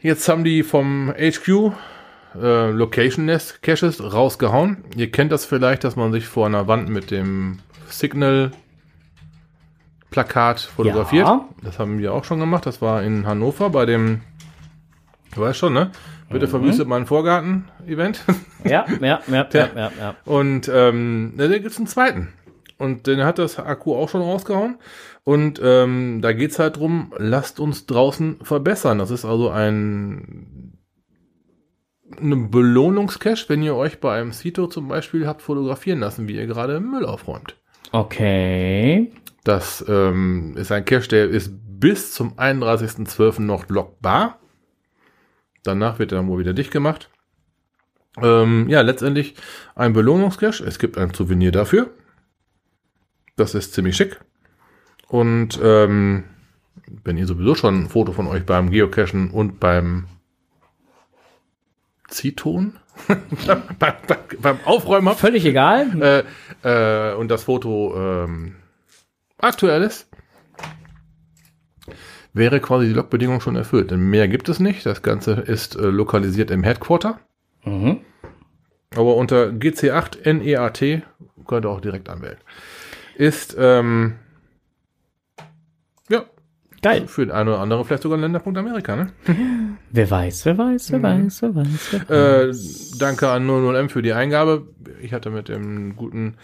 [0.00, 1.72] Jetzt haben die vom HQ
[2.34, 4.84] äh, Location Nest Caches rausgehauen.
[4.96, 8.52] Ihr kennt das vielleicht, dass man sich vor einer Wand mit dem Signal
[10.10, 11.26] Plakat fotografiert.
[11.26, 11.48] Ja.
[11.62, 12.66] Das haben wir auch schon gemacht.
[12.66, 14.20] Das war in Hannover bei dem,
[15.34, 15.90] du weißt schon, ne?
[16.28, 18.24] Bitte verwüstet meinen Vorgarten-Event.
[18.64, 20.14] Ja, ja, ja, ja, ja, ja.
[20.24, 22.28] Und ähm, da gibt's einen zweiten.
[22.82, 24.76] Und den hat das Akku auch schon rausgehauen.
[25.22, 28.98] Und ähm, da geht's halt drum, lasst uns draußen verbessern.
[28.98, 30.80] Das ist also ein
[32.20, 36.48] eine Belohnungscache, wenn ihr euch bei einem Cito zum Beispiel habt fotografieren lassen, wie ihr
[36.48, 37.54] gerade Müll aufräumt.
[37.92, 39.12] Okay.
[39.44, 43.42] Das ähm, ist ein Cache, der ist bis zum 31.12.
[43.42, 44.40] noch lockbar.
[45.62, 47.10] Danach wird er dann wohl wieder dicht gemacht.
[48.20, 49.36] Ähm, ja, letztendlich
[49.76, 50.64] ein Belohnungscache.
[50.64, 51.92] Es gibt ein Souvenir dafür.
[53.36, 54.20] Das ist ziemlich schick.
[55.08, 56.24] Und ähm,
[57.04, 60.06] wenn ihr sowieso schon ein Foto von euch beim Geocachen und beim
[62.08, 62.78] Ziton
[63.78, 63.94] beim,
[64.40, 66.24] beim, Aufräumen habt, Völlig egal.
[66.62, 68.56] äh, äh, und das Foto ähm,
[69.38, 70.08] aktuell ist,
[72.32, 73.90] wäre quasi die Logbedingung schon erfüllt.
[73.90, 74.84] Denn mehr gibt es nicht.
[74.86, 77.18] Das Ganze ist äh, lokalisiert im Headquarter.
[77.64, 78.00] Mhm.
[78.94, 81.02] Aber unter GC8 NEAT
[81.46, 82.38] könnt ihr auch direkt anwählen.
[83.16, 84.14] Ist ähm,
[86.08, 86.24] ja
[86.82, 87.06] Geil.
[87.06, 88.96] für den einen oder anderen vielleicht sogar ein Länderpunkt Amerika.
[88.96, 89.12] Ne?
[89.90, 91.02] Wer weiß, wer weiß, wer Mhm.
[91.26, 91.88] weiß, wer weiß.
[92.08, 92.92] Wer weiß.
[92.94, 94.66] Äh, danke an 00M für die Eingabe.
[95.02, 96.36] Ich hatte mit dem guten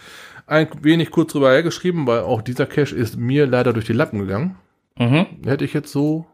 [0.47, 4.19] ein wenig kurz drüber hergeschrieben, weil auch dieser Cache ist mir leider durch die Lappen
[4.19, 4.57] gegangen.
[4.99, 5.27] Mhm.
[5.45, 6.27] Hätte ich jetzt so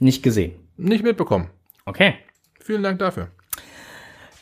[0.00, 0.52] Nicht gesehen.
[0.76, 1.50] nicht mitbekommen.
[1.84, 2.14] Okay.
[2.60, 3.28] Vielen Dank dafür.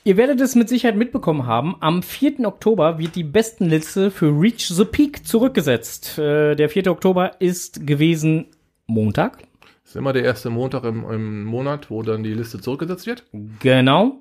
[0.06, 1.74] Ihr werdet es mit Sicherheit mitbekommen haben.
[1.80, 2.46] Am 4.
[2.46, 6.16] Oktober wird die Bestenliste für Reach the Peak zurückgesetzt.
[6.16, 6.92] Äh, der 4.
[6.92, 8.46] Oktober ist gewesen
[8.86, 9.38] Montag.
[9.84, 13.24] ist immer der erste Montag im, im Monat, wo dann die Liste zurückgesetzt wird.
[13.58, 14.20] Genau.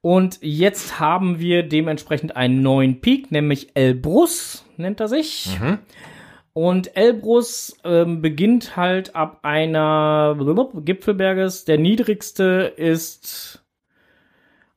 [0.00, 5.50] Und jetzt haben wir dementsprechend einen neuen Peak, nämlich Elbrus nennt er sich.
[6.54, 10.34] Und Elbrus ähm, beginnt halt ab einer
[10.82, 11.66] Gipfelberges.
[11.66, 13.65] Der niedrigste ist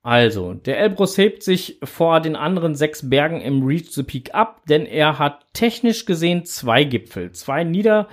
[0.01, 4.61] also, der Elbrus hebt sich vor den anderen sechs Bergen im Reach the Peak ab,
[4.69, 7.33] denn er hat technisch gesehen zwei Gipfel.
[7.33, 8.07] Zwei nieder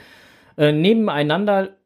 [0.56, 1.76] äh, nebeneinander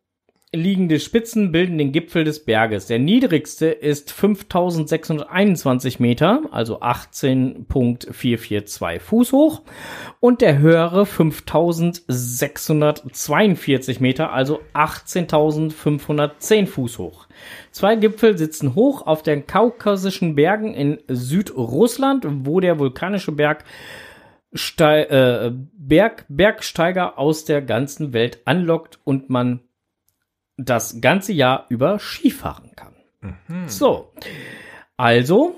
[0.52, 2.86] liegende Spitzen bilden den Gipfel des Berges.
[2.86, 9.62] Der niedrigste ist 5621 Meter, also 18.442 Fuß hoch.
[10.18, 17.28] Und der höhere 5642 Meter, also 18.510 Fuß hoch.
[17.70, 23.64] Zwei Gipfel sitzen hoch auf den kaukasischen Bergen in Südrussland, wo der vulkanische Berg
[24.52, 29.60] Ste äh, Berg, Bergsteiger aus der ganzen Welt anlockt und man
[30.56, 32.94] das ganze Jahr über Skifahren kann.
[33.20, 33.68] Mhm.
[33.68, 34.12] So,
[34.96, 35.54] also,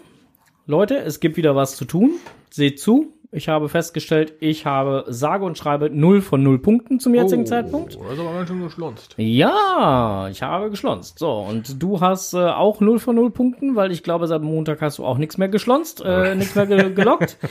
[0.66, 2.12] Leute, es gibt wieder was zu tun.
[2.50, 3.14] Seht zu.
[3.34, 7.46] Ich habe festgestellt, ich habe sage und schreibe 0 von 0 Punkten zum jetzigen oh,
[7.46, 7.94] Zeitpunkt.
[7.94, 9.14] Das ist aber ganz schön geschlonzt.
[9.16, 11.18] Ja, ich habe geschlonzt.
[11.18, 14.82] So, und du hast äh, auch 0 von 0 Punkten, weil ich glaube, seit Montag
[14.82, 17.38] hast du auch nichts mehr geschlonzt, äh, nichts mehr ge gelockt.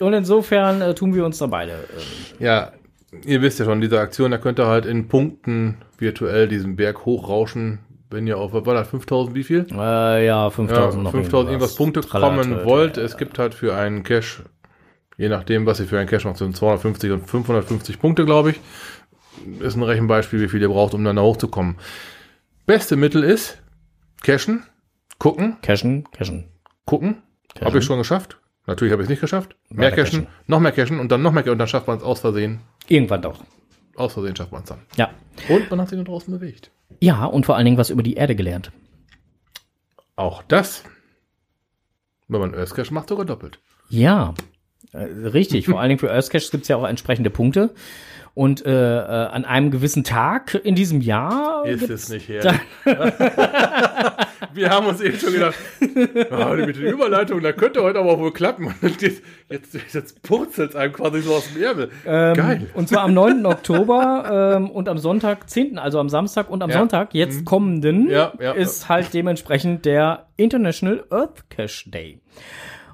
[0.00, 1.72] Und insofern äh, tun wir uns da beide.
[1.72, 2.72] Äh, ja,
[3.24, 7.04] ihr wisst ja schon, diese Aktion, da könnt ihr halt in Punkten virtuell diesen Berg
[7.04, 9.66] hochrauschen, wenn ihr auf, was war das, 5000 wie viel?
[9.72, 12.96] Äh, ja, 5000 ja, 5000 irgendwas Punkte kommen wollt.
[12.96, 13.02] Ja.
[13.02, 14.42] Es gibt halt für einen Cash,
[15.18, 18.60] je nachdem, was ihr für einen Cash macht, sind 250 und 550 Punkte, glaube ich.
[19.60, 21.76] Ist ein Rechenbeispiel, wie viel ihr braucht, um dann da hochzukommen.
[22.64, 23.58] Beste Mittel ist
[24.22, 24.64] cashen,
[25.18, 25.58] gucken.
[25.60, 26.48] Cashen, cashen.
[26.86, 27.22] Gucken.
[27.60, 28.38] Habe ich schon geschafft.
[28.66, 29.56] Natürlich habe ich es nicht geschafft.
[29.68, 31.98] Mehr cashen, cashen, noch mehr cashen und dann noch mehr cashen und dann schafft man
[31.98, 32.60] es aus Versehen.
[32.86, 33.42] Irgendwann doch.
[33.96, 34.80] Aus Versehen schafft man es dann.
[34.96, 35.10] Ja.
[35.48, 36.70] Und man hat sich da draußen bewegt.
[37.00, 38.70] Ja, und vor allen Dingen was über die Erde gelernt.
[40.16, 40.84] Auch das,
[42.28, 43.60] wenn man Earthcache macht, sogar doppelt.
[43.88, 44.34] Ja,
[44.94, 45.66] richtig.
[45.66, 47.70] vor allen Dingen für Earthcache gibt es ja auch entsprechende Punkte.
[48.34, 51.66] Und äh, äh, an einem gewissen Tag in diesem Jahr.
[51.66, 52.60] Ist es nicht her.
[54.52, 58.32] Wir haben uns eben schon gedacht, oh, mit den Überleitungen, da könnte heute aber wohl
[58.32, 58.72] klappen.
[58.80, 61.90] Und jetzt, jetzt, jetzt purzelt es einem quasi so aus dem Ärmel.
[62.06, 62.66] Ähm, Geil.
[62.74, 63.44] Und zwar am 9.
[63.44, 66.78] Oktober ähm, und am Sonntag 10., also am Samstag und am ja.
[66.78, 67.44] Sonntag, jetzt mhm.
[67.44, 72.20] kommenden, ja, ja, ist halt dementsprechend der International Earth Cache Day.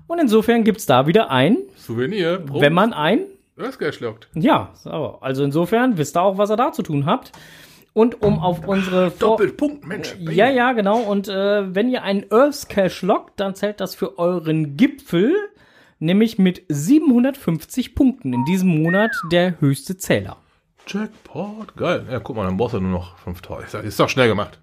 [0.07, 2.38] Und insofern gibt es da wieder ein Souvenir.
[2.38, 2.60] Prost.
[2.60, 3.20] Wenn man ein
[3.56, 4.28] das geschluckt.
[4.34, 4.72] Ja,
[5.20, 7.30] also insofern wisst ihr auch, was ihr da zu tun habt.
[7.92, 10.16] Und um auf unsere Doppelpunkt, Mensch.
[10.18, 10.98] Ja, ja, genau.
[10.98, 15.32] Und äh, wenn ihr einen Earth Cache lockt, dann zählt das für euren Gipfel,
[16.00, 18.32] nämlich mit 750 Punkten.
[18.32, 20.36] In diesem Monat der höchste Zähler.
[20.88, 22.04] Jackpot, geil.
[22.10, 23.84] Ja, guck mal, dann brauchst du nur noch 5000.
[23.84, 24.58] Ist doch schnell gemacht.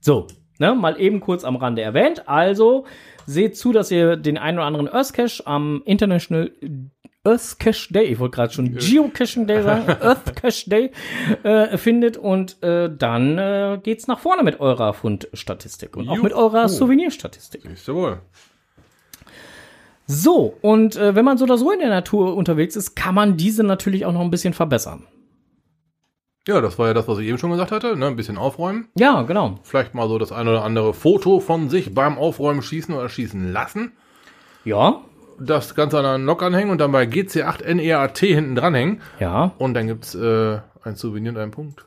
[0.00, 0.26] So,
[0.58, 2.28] ne, mal eben kurz am Rande erwähnt.
[2.28, 2.84] Also
[3.26, 6.50] seht zu, dass ihr den einen oder anderen Earth Cache am International
[7.24, 10.90] Earth Cache Day, ich wollte gerade schon Geocaching Day sagen, Earth Cache Day
[11.44, 16.32] äh, findet und äh, dann äh, geht's nach vorne mit eurer Fundstatistik und auch mit
[16.32, 17.64] eurer Souvenirstatistik.
[17.64, 18.20] Ist wohl.
[20.06, 23.36] So, und äh, wenn man so oder so in der Natur unterwegs ist, kann man
[23.36, 25.06] diese natürlich auch noch ein bisschen verbessern.
[26.48, 28.06] Ja, das war ja das, was ich eben schon gesagt hatte, ne?
[28.06, 28.88] Ein bisschen aufräumen.
[28.96, 29.60] Ja, genau.
[29.62, 33.52] Vielleicht mal so das ein oder andere Foto von sich beim Aufräumen schießen oder schießen
[33.52, 33.92] lassen.
[34.64, 35.02] Ja
[35.46, 39.00] das Ganze an einen Lock anhängen und dann bei GC8 NEAT hinten dranhängen.
[39.18, 39.52] Ja.
[39.58, 41.84] Und dann gibt's äh, ein Souvenir und einen Punkt.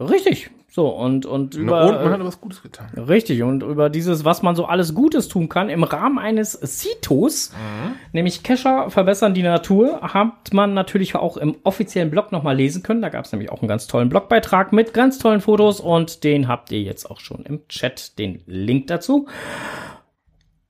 [0.00, 0.50] Richtig.
[0.74, 1.86] So, und, und über.
[1.86, 2.88] Und man hat was Gutes getan.
[2.96, 7.52] Richtig, und über dieses, was man so alles Gutes tun kann, im Rahmen eines CITOs,
[7.52, 7.94] mhm.
[8.12, 13.02] nämlich Kescher verbessern die Natur, hat man natürlich auch im offiziellen Blog nochmal lesen können.
[13.02, 16.48] Da gab es nämlich auch einen ganz tollen Blogbeitrag mit ganz tollen Fotos und den
[16.48, 19.28] habt ihr jetzt auch schon im Chat, den Link dazu.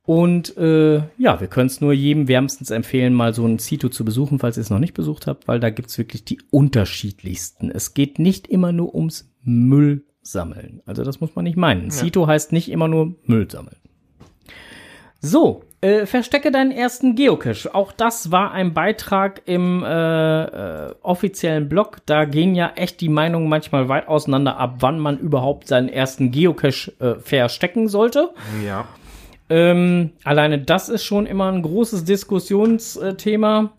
[0.02, 4.04] Und äh, ja, wir können es nur jedem wärmstens empfehlen, mal so ein Cito zu
[4.04, 7.70] besuchen, falls ihr es noch nicht besucht habt, weil da gibt's wirklich die unterschiedlichsten.
[7.70, 10.82] Es geht nicht immer nur ums Müll sammeln.
[10.86, 11.84] Also das muss man nicht meinen.
[11.84, 11.90] Ja.
[11.90, 13.76] Cito heißt nicht immer nur Müll sammeln.
[15.20, 17.74] So, äh, verstecke deinen ersten Geocache.
[17.74, 21.98] Auch das war ein Beitrag im äh, äh, offiziellen Blog.
[22.06, 26.30] Da gehen ja echt die Meinungen manchmal weit auseinander, ab wann man überhaupt seinen ersten
[26.30, 28.30] Geocache äh, verstecken sollte.
[28.64, 28.86] Ja.
[29.50, 33.72] Ähm, alleine das ist schon immer ein großes Diskussionsthema.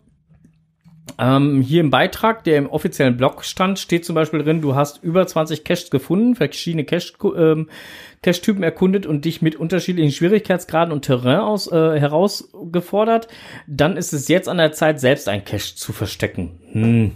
[1.18, 5.02] Ähm, hier im Beitrag, der im offiziellen Blog stand, steht zum Beispiel drin, du hast
[5.02, 7.68] über 20 Caches gefunden, verschiedene ähm,
[8.22, 13.28] Cache-Typen ähm, erkundet und dich mit unterschiedlichen Schwierigkeitsgraden und Terrain aus, äh, herausgefordert.
[13.66, 16.60] Dann ist es jetzt an der Zeit, selbst ein Cache zu verstecken.
[16.72, 17.12] Hm.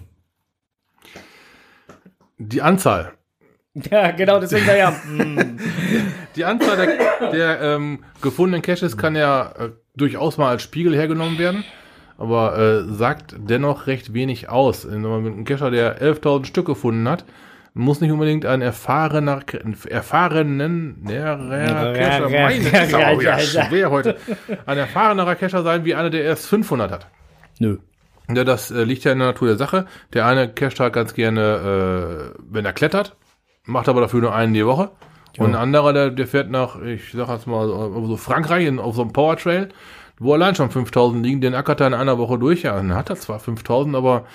[2.38, 3.12] Die Anzahl
[3.90, 4.94] Ja, genau, deswegen sag ja.
[5.03, 5.59] Hm.
[6.36, 11.38] Die Anzahl der, der ähm, gefundenen Caches kann ja äh, durchaus mal als Spiegel hergenommen
[11.38, 11.64] werden.
[12.21, 14.87] Aber äh, sagt dennoch recht wenig aus.
[14.89, 17.25] Wenn man mit einem Kescher, der 11.000 Stück gefunden hat,
[17.73, 19.41] muss nicht unbedingt ein erfahrener,
[19.89, 20.99] erfahrenen,
[21.95, 24.16] Kescher, meine, ist auch ja schwer heute,
[24.66, 27.07] ein erfahrenerer Kescher sein, wie einer, der erst 500 hat.
[27.59, 27.79] Nö.
[28.29, 29.87] Ja, das äh, liegt ja in der Natur der Sache.
[30.12, 33.16] Der eine casht halt ganz gerne, äh, wenn er klettert,
[33.64, 34.91] macht aber dafür nur einen die Woche.
[35.39, 38.79] Und ein anderer, der, der fährt nach, ich sag jetzt mal, so so Frankreich in,
[38.79, 39.71] auf so einem Powertrail,
[40.21, 42.62] wo allein schon 5000 liegen, den ackert er in einer Woche durch.
[42.62, 44.27] Ja, dann hat er zwar 5000, aber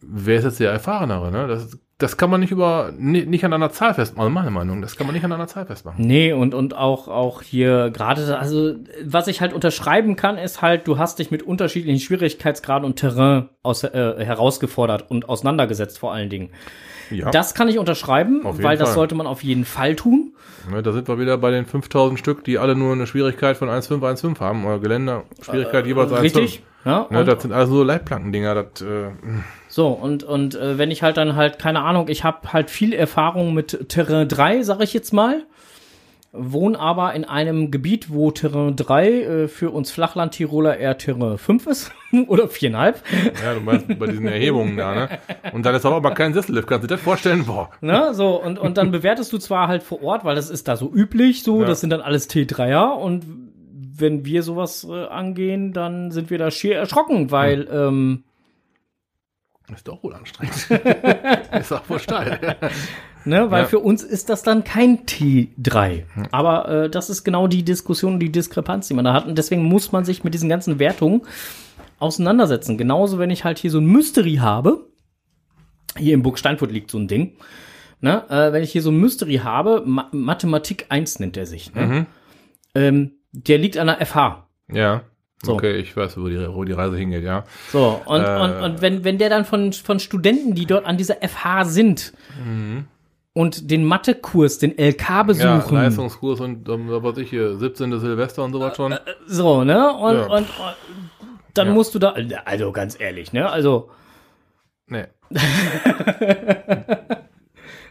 [0.00, 1.46] wer ist jetzt der Erfahrenere, ne?
[1.46, 4.82] Das, das kann man nicht über, ni- nicht an einer Zahl festmachen, meine Meinung.
[4.82, 6.04] Das kann man nicht an einer Zahl festmachen.
[6.04, 10.88] Nee, und, und auch, auch hier gerade, also was ich halt unterschreiben kann, ist halt,
[10.88, 16.28] du hast dich mit unterschiedlichen Schwierigkeitsgraden und Terrain aus, äh, herausgefordert und auseinandergesetzt vor allen
[16.30, 16.50] Dingen.
[17.10, 17.30] Ja.
[17.30, 18.94] Das kann ich unterschreiben, weil das Fall.
[18.94, 20.32] sollte man auf jeden Fall tun.
[20.70, 23.68] Ne, da sind wir wieder bei den 5000 Stück, die alle nur eine Schwierigkeit von
[23.68, 24.64] 1,5, 1,5 haben.
[24.64, 26.22] Oder Geländer, Schwierigkeit jeweils 1,5.
[26.22, 26.62] Richtig.
[26.84, 28.54] Ja, Ne, das sind also so Leitplankendinger.
[28.54, 29.10] Das, äh,
[29.68, 32.92] so, und, und äh, wenn ich halt dann halt, keine Ahnung, ich habe halt viel
[32.92, 35.44] Erfahrung mit Terrain 3, sag ich jetzt mal,
[36.34, 41.66] wohne aber in einem Gebiet, wo Terrain 3 äh, für uns Flachland-Tiroler eher Terrain 5
[41.66, 41.92] ist
[42.26, 42.94] oder 4,5.
[43.44, 45.08] ja, du meinst bei diesen Erhebungen da, ne?
[45.52, 46.66] Und dann ist aber mal kein Sessellift.
[46.68, 47.44] Kannst du dir das vorstellen?
[47.44, 47.68] Boah.
[47.82, 50.76] Ne, so, und, und dann bewertest du zwar halt vor Ort, weil das ist da
[50.76, 51.66] so üblich, so, Ja.
[51.66, 53.26] das sind dann alles T3er und
[53.94, 58.24] wenn wir sowas äh, angehen, dann sind wir da schier erschrocken, weil, ähm,
[59.74, 60.54] Ist doch wohl anstrengend.
[61.60, 62.56] ist auch wohl steil.
[63.24, 63.68] Ne, weil Ja.
[63.68, 66.04] für uns ist das dann kein T3.
[66.30, 69.26] Aber äh, das ist genau die Diskussion und die Diskrepanz, die man da hat.
[69.26, 71.22] Und deswegen muss man sich mit diesen ganzen Wertungen
[71.98, 72.78] auseinandersetzen.
[72.78, 74.86] Genauso, wenn ich halt hier so ein Mystery habe,
[75.96, 77.34] hier im Burg Steinfurt liegt so ein Ding,
[78.00, 81.74] ne, äh, wenn ich hier so ein Mystery habe, Ma Mathematik 1 nennt er sich,
[81.74, 81.86] ne?
[81.86, 82.06] Mhm.
[82.74, 84.48] ähm, der liegt an der FH.
[84.72, 85.02] Ja.
[85.44, 85.54] So.
[85.54, 87.44] Okay, ich weiß, wo die, wo die Reise hingeht, ja.
[87.72, 88.38] So, und, Äh.
[88.40, 92.12] und, und wenn, wenn der dann von, von Studenten, die dort an dieser FH sind
[93.34, 95.08] und den Mathekurs, den LK Mhm.
[95.08, 97.98] Ja, besuchen, Leistungskurs und ähm, was ich hier, 17.
[97.98, 98.94] Silvester und sowas schon.
[99.26, 99.92] so, ne?
[99.94, 100.26] Und, Ja.
[100.26, 100.46] und, und
[101.54, 101.72] dann Ja.
[101.74, 102.14] musst du da,
[102.44, 103.48] also ganz ehrlich, ne?
[103.50, 103.90] Also
[104.86, 105.04] Nee.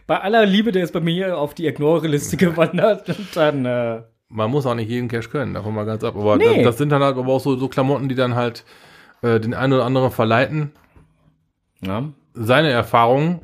[0.06, 4.50] bei aller Liebe, der ist bei mir auf die Ignore-Liste gewandert, und dann, äh, Man
[4.50, 6.14] muss auch nicht jeden Cash können, davon mal ganz ab.
[6.16, 6.56] Aber Nee.
[6.56, 8.64] das, das sind dann halt aber auch so, so Klamotten, die dann halt
[9.22, 10.72] äh, den einen oder anderen verleiten,
[11.80, 12.04] ja.
[12.34, 13.40] seine Erfahrungen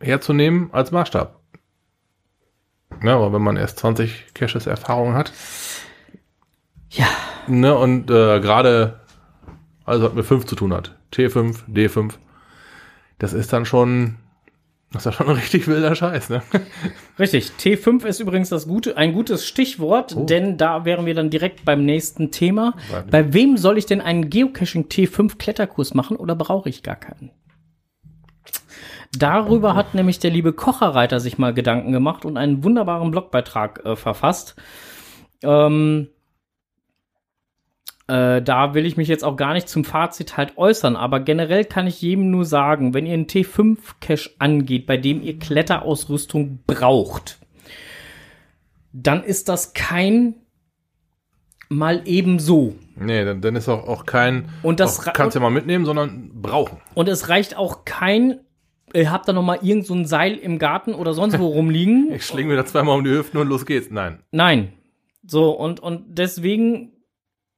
[0.00, 1.37] herzunehmen als Maßstab.
[3.02, 5.32] Ja, aber wenn man erst 20 Caches Erfahrung hat,
[6.90, 7.06] Ja.
[7.46, 9.00] ne, und äh, gerade
[9.84, 12.14] alles, was mit 5 zu tun hat, T5, D5,
[13.18, 14.16] das ist dann schon,
[14.92, 16.42] das ist dann schon ein richtig wilder Scheiß, ne?
[17.18, 17.52] Richtig.
[17.58, 20.24] T5 ist übrigens das gute, ein gutes Stichwort, Oh.
[20.24, 22.74] denn da wären wir dann direkt beim nächsten Thema.
[22.90, 23.08] Warte.
[23.10, 27.30] Bei wem soll ich denn einen Geocaching T5 Kletterkurs machen oder brauche ich gar keinen?
[29.16, 33.96] Darüber hat nämlich der liebe Kocherreiter sich mal Gedanken gemacht und einen wunderbaren Blogbeitrag äh,
[33.96, 34.56] verfasst.
[35.42, 36.08] Ähm,
[38.08, 41.64] äh, da will ich mich jetzt auch gar nicht zum Fazit halt äußern, aber generell
[41.64, 47.38] kann ich jedem nur sagen, wenn ihr einen T5-Cache angeht, bei dem ihr Kletterausrüstung braucht,
[48.92, 50.34] dann ist das kein
[51.68, 52.76] mal eben so.
[52.96, 55.84] Nee, dann, dann ist auch, auch kein, Und das auch, kannst du ja mal mitnehmen,
[55.84, 56.78] sondern brauchen.
[56.94, 58.40] Und es reicht auch kein,
[58.94, 62.10] ihr habt da noch mal irgend so ein Seil im Garten oder sonst wo rumliegen.
[62.12, 63.90] Ich schlinge mir da zweimal um die Hüften und los geht's.
[63.90, 64.20] Nein.
[64.30, 64.72] Nein.
[65.26, 66.92] So, und, und deswegen,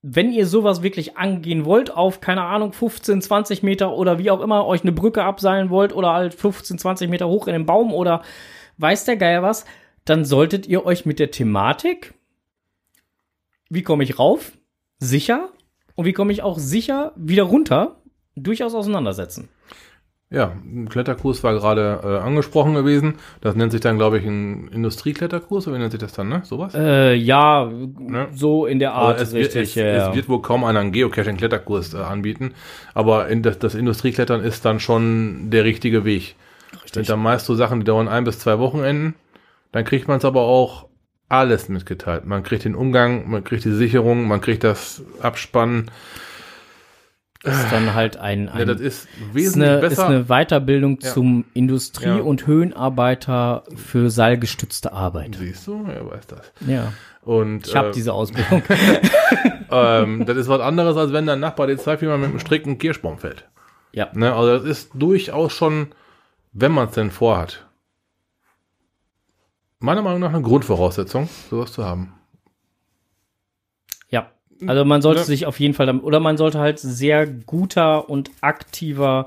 [0.02, 4.40] wenn ihr sowas wirklich angehen wollt, auf, keine Ahnung, 15, 20 Meter oder wie auch
[4.40, 7.92] immer, euch eine Brücke abseilen wollt oder halt 15, 20 Meter hoch in den Baum
[7.92, 8.22] oder
[8.78, 9.66] weiß der Geier was,
[10.04, 12.14] dann solltet ihr euch mit der Thematik,
[13.68, 14.52] wie komme ich rauf,
[14.98, 15.50] sicher
[15.94, 18.00] und wie komme ich auch sicher wieder runter,
[18.34, 19.48] durchaus auseinandersetzen.
[20.32, 23.16] Ja, ein Kletterkurs war gerade äh, angesprochen gewesen.
[23.40, 26.42] Das nennt sich dann, glaube ich, ein Industriekletterkurs, oder wie nennt sich das dann, ne?
[26.44, 26.72] Sowas?
[26.72, 27.68] Äh, ja,
[28.32, 29.70] so in der Art, Also es, wird, richtig.
[29.70, 32.54] es, ja, es wird wohl kaum einer einen Geocaching-Kletterkurs äh, anbieten,
[32.94, 36.36] aber in das, das Industrieklettern ist dann schon der richtige Weg.
[36.92, 39.14] Sind dann meist so Sachen, die dauern ein bis zwei Wochenenden.
[39.72, 40.86] Dann kriegt man es aber auch
[41.28, 42.24] alles mitgeteilt.
[42.24, 45.90] Man kriegt den Umgang, man kriegt die Sicherung, man kriegt das Abspannen.
[47.42, 50.06] Ist dann halt ein, ein Ja, das ist ist wesentlich eine, ist besser.
[50.08, 51.12] eine Weiterbildung Ja.
[51.12, 52.16] zum Industrie- Ja.
[52.16, 55.36] und Höhenarbeiter für seilgestützte Arbeit.
[55.38, 55.86] Siehst du?
[55.86, 56.52] Er weiß das.
[56.66, 58.62] Ja, Und ich habe äh, diese Ausbildung.
[59.70, 62.40] ähm, das ist was anderes, als wenn dein Nachbar dir zeigt, wie man mit einem
[62.40, 63.48] Strick einen Kirschbaum fällt.
[63.92, 64.34] ja, Ne?
[64.34, 65.88] Also das ist durchaus schon,
[66.52, 67.66] wenn man es denn vorhat,
[69.78, 72.12] meiner Meinung nach eine Grundvoraussetzung, sowas zu haben.
[74.60, 74.68] Ja.
[74.68, 75.24] Also man sollte Ja.
[75.26, 79.26] sich auf jeden Fall damit, oder man sollte halt sehr guter und aktiver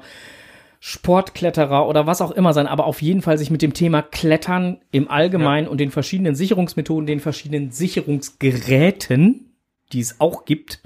[0.80, 4.80] Sportkletterer oder was auch immer sein, aber auf jeden Fall sich mit dem Thema Klettern
[4.92, 9.54] im Allgemeinen und den verschiedenen Sicherungsmethoden, den verschiedenen Sicherungsgeräten,
[9.94, 10.82] die es auch gibt,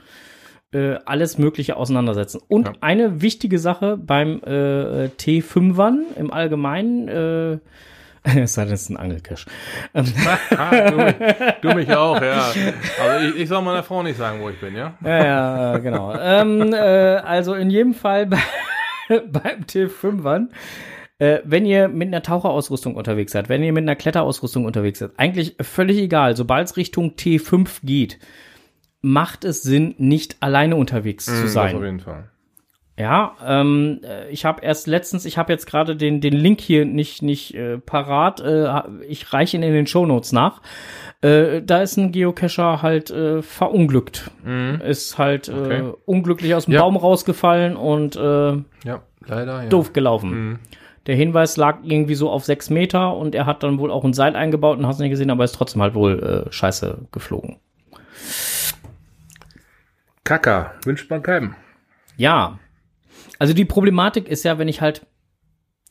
[0.71, 2.41] äh, alles Mögliche auseinandersetzen.
[2.47, 2.73] Und Ja.
[2.81, 7.57] eine wichtige Sache beim äh, T5ern im Allgemeinen, äh,
[8.36, 9.45] es sei denn, es ist ein Angelcash.
[9.93, 10.01] Du,
[10.97, 11.15] mich,
[11.61, 12.51] du mich auch, ja.
[13.01, 14.95] Also ich, ich soll meiner Frau nicht sagen, wo ich bin, ja?
[15.03, 16.13] Ja, ja, genau.
[16.19, 18.38] ähm, äh, also in jedem Fall bei,
[19.09, 20.47] beim T5ern,
[21.19, 25.11] äh, wenn ihr mit einer Taucherausrüstung unterwegs seid, wenn ihr mit einer Kletterausrüstung unterwegs seid,
[25.17, 28.19] eigentlich völlig egal, sobald es Richtung T5 geht,
[29.01, 31.82] macht es Sinn, nicht alleine unterwegs zu Das auf sein.
[31.82, 32.30] jeden Fall.
[32.99, 36.83] Ja, ähm, äh, ich habe erst letztens, ich habe jetzt gerade den, den Link hier
[36.85, 40.61] nicht, nicht äh, parat, äh, ich reiche ihn in den Shownotes nach.
[41.21, 44.31] Äh, da ist ein Geocacher halt äh, verunglückt.
[44.83, 45.61] Ist halt äh, Mhm.
[45.65, 45.93] Okay.
[46.05, 46.81] unglücklich aus dem Ja.
[46.81, 48.19] Baum rausgefallen und äh,
[48.83, 49.69] Ja, leider, ja.
[49.69, 50.29] doof gelaufen.
[50.49, 50.59] Mhm.
[51.05, 54.13] Der Hinweis lag irgendwie so auf sechs Meter und er hat dann wohl auch ein
[54.13, 57.57] Seil eingebaut und hast nicht gesehen, aber ist trotzdem halt wohl äh, scheiße geflogen.
[60.23, 61.55] Kacker, wünscht man keinem.
[62.17, 62.59] Ja.
[63.39, 65.05] Also die Problematik ist ja, wenn ich halt,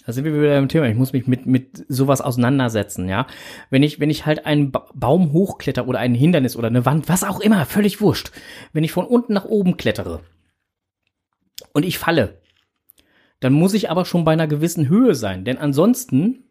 [0.04, 3.26] da sind wir wieder im Thema, ich muss mich mit, mit sowas auseinandersetzen, ja.
[3.70, 7.08] Wenn ich, wenn ich halt einen ba Baum hochkletter oder ein Hindernis oder eine Wand,
[7.08, 8.30] was auch immer, völlig wurscht.
[8.72, 10.20] Wenn ich von unten nach oben klettere
[11.72, 12.40] und ich falle,
[13.40, 16.44] dann muss ich aber schon bei einer gewissen Höhe sein, denn ansonsten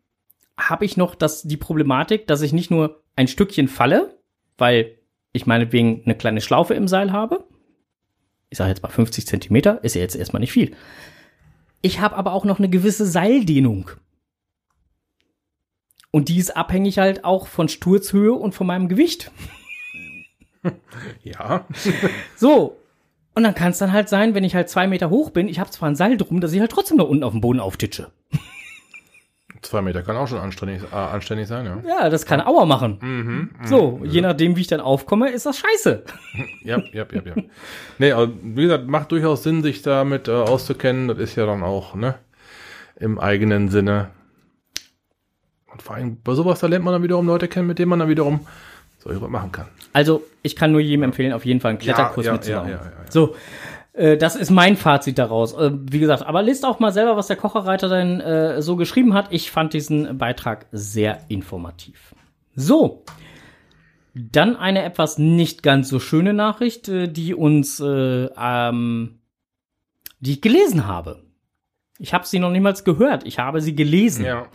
[0.58, 4.20] habe ich noch das, die Problematik, dass ich nicht nur ein Stückchen falle,
[4.58, 4.98] weil
[5.34, 7.46] ich meinetwegen eine kleine Schlaufe im Seil habe,
[8.56, 10.78] ich sage jetzt mal 50 Zentimeter, ist ja jetzt erstmal nicht viel.
[11.82, 13.92] Ich habe aber auch noch eine gewisse Seildehnung.
[16.10, 19.32] Und die ist abhängig halt auch von Sturzhöhe und von meinem Gewicht.
[21.22, 21.68] Ja.
[22.36, 22.78] So.
[23.36, 25.60] Und dann kann es dann halt sein, wenn ich halt zwei Meter hoch bin, ich
[25.60, 28.12] habe zwar ein Seil drum, dass ich halt trotzdem da unten auf dem Boden auftitsche.
[29.70, 31.78] Zwei Meter kann auch schon anständig, äh, anständig sein, ja.
[31.88, 33.00] Ja, das kann Aua machen.
[33.02, 33.50] Mhm.
[33.66, 36.04] So, je nachdem, wie ich dann aufkomme, ist das scheiße.
[36.64, 37.44] Ja, ja, ja, ja.
[38.00, 41.08] Nee, aber wie gesagt, macht durchaus Sinn, sich damit äh, auszukennen.
[41.08, 42.16] Das ist ja dann auch, ne,
[43.00, 44.10] im eigenen Sinne.
[45.72, 48.00] Und vor allem bei sowas, da lernt man dann wiederum Leute kennen, mit denen man
[48.00, 48.46] dann wiederum
[49.00, 49.68] so machen kann.
[49.94, 52.70] Also, ich kann nur jedem empfehlen, auf jeden Fall einen Kletterkurs Ja, ja, mitzumachen.
[52.72, 53.12] ja, ja, ja, ja.
[53.12, 53.36] So,
[53.96, 55.54] äh, das ist mein Fazit daraus.
[55.54, 59.14] Äh, wie gesagt, aber lest auch mal selber, was der Kocherreiter denn äh, so geschrieben
[59.14, 59.28] hat.
[59.32, 62.16] Ich fand diesen Beitrag sehr informativ.
[62.56, 63.04] So,
[64.14, 69.20] dann eine etwas nicht ganz so schöne Nachricht, äh, die uns, äh, ähm,
[70.20, 71.24] die ich gelesen habe.
[71.98, 73.26] Ich habe sie noch niemals gehört.
[73.26, 74.26] Ich habe sie gelesen.
[74.26, 74.48] Ja.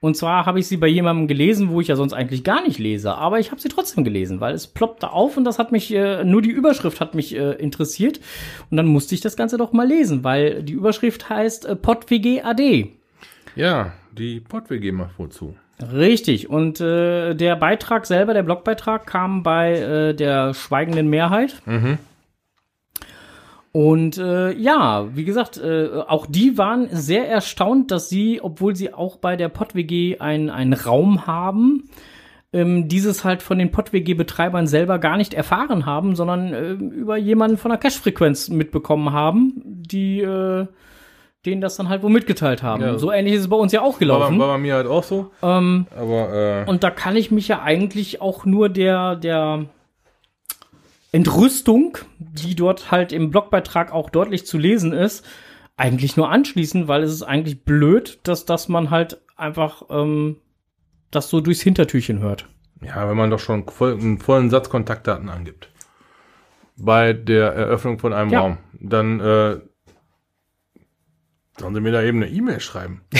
[0.00, 2.78] Und zwar habe ich sie bei jemandem gelesen, wo ich ja sonst eigentlich gar nicht
[2.78, 5.92] lese, aber ich habe sie trotzdem gelesen, weil es ploppte auf und das hat mich,
[5.92, 8.20] äh, nur die Überschrift hat mich äh, interessiert.
[8.70, 12.42] Und dann musste ich das Ganze doch mal lesen, weil die Überschrift heißt äh, PodWG
[12.42, 12.92] AD.
[13.56, 15.56] Ja, die Pott-WG macht wohl zu.
[15.92, 16.48] Richtig.
[16.48, 21.62] Und äh, der Beitrag selber, der Blogbeitrag, kam bei äh, der schweigenden Mehrheit.
[23.76, 28.94] Und äh, ja, wie gesagt, äh, auch die waren sehr erstaunt, dass sie, obwohl sie
[28.94, 31.90] auch bei der PodWG ein- einen Raum haben,
[32.54, 37.58] ähm, dieses halt von den PodWG-Betreibern selber gar nicht erfahren haben, sondern äh, über jemanden
[37.58, 40.66] von der Cache-Frequenz mitbekommen haben, die äh,
[41.44, 42.82] denen das dann halt wo mitgeteilt haben.
[42.82, 42.96] Ja.
[42.98, 44.38] so ähnlich ist es bei uns ja auch War, gelaufen.
[44.38, 45.32] bei- war bei mir halt auch so.
[45.42, 49.66] ähm, Aber, äh, und da kann ich mich ja eigentlich auch nur der, der
[51.12, 55.24] Entrüstung, die dort halt im Blogbeitrag auch deutlich zu lesen ist,
[55.76, 60.36] eigentlich nur anschließen, weil es ist eigentlich blöd, dass, dass man halt einfach ähm,
[61.10, 62.48] das so durchs Hintertürchen hört.
[62.82, 65.70] ja, wenn man doch schon voll, einen vollen Satz Kontaktdaten angibt.
[66.76, 68.40] Bei der Eröffnung von einem Ja.
[68.40, 68.58] Raum.
[68.80, 69.60] Dann, äh,
[71.58, 73.02] sollen sie mir da eben eine E-Mail schreiben.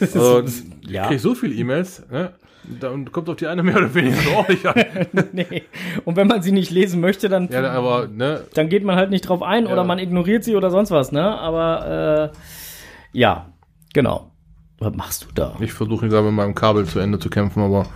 [0.00, 1.06] Also, ich ja.
[1.06, 2.34] krieg so viele E-Mails, ne?
[2.80, 4.84] Dann kommt doch die eine mehr oder weniger so nicht an.
[5.32, 5.62] nee.
[6.04, 8.44] Und wenn man sie nicht lesen möchte, dann, Ja, aber, ne?
[8.54, 9.72] dann geht man halt nicht drauf ein Ja.
[9.72, 11.38] oder man ignoriert sie oder sonst was, ne?
[11.38, 13.52] Aber äh, ja,
[13.92, 14.32] genau.
[14.78, 15.56] Was machst du da?
[15.60, 17.86] Ich versuche gerade mit meinem Kabel zu Ende zu kämpfen, aber,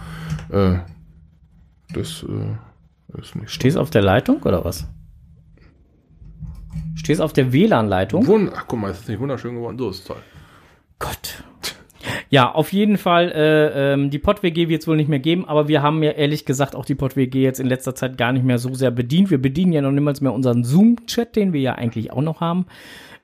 [0.50, 0.78] äh,
[1.92, 3.50] das, äh, ist nicht.
[3.50, 4.86] Stehst auf der Leitung oder was?
[6.94, 8.50] Stehst auf der WLAN-Leitung?
[8.54, 9.78] Ach, guck mal, ist das nicht wunderschön geworden?
[9.78, 10.16] So ist toll.
[10.98, 11.42] Gott.
[12.32, 15.66] Ja, auf jeden Fall, äh, ähm, die PodWG wird es wohl nicht mehr geben, aber
[15.66, 18.58] wir haben ja ehrlich gesagt auch die PodWG jetzt in letzter Zeit gar nicht mehr
[18.58, 19.30] so sehr bedient.
[19.32, 22.66] Wir bedienen ja noch niemals mehr unseren Zoom-Chat, den wir ja eigentlich auch noch haben.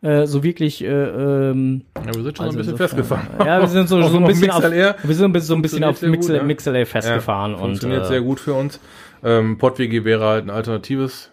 [0.02, 3.26] Äh, so wirklich, äh, ähm, Ja, wir sind schon also ein bisschen insofern- festgefahren.
[3.46, 6.08] Ja, wir sind so, so ein bisschen auf, wir sind so ein bisschen auf sehr
[6.10, 6.42] gut, Mixel?
[6.42, 8.80] MixLA festgefahren Ja, und funktioniert äh, sehr gut für uns.
[9.24, 11.30] Ähm, PodWG wäre halt ein alternatives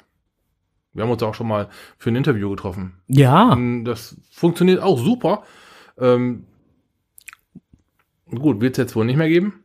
[0.93, 2.93] Wir haben uns auch schon mal für ein Interview getroffen.
[3.07, 3.51] Ja.
[3.51, 5.41] Ähm, Das funktioniert auch super.
[5.99, 6.45] Ähm,
[8.39, 9.63] gut, wird es jetzt wohl nicht mehr geben.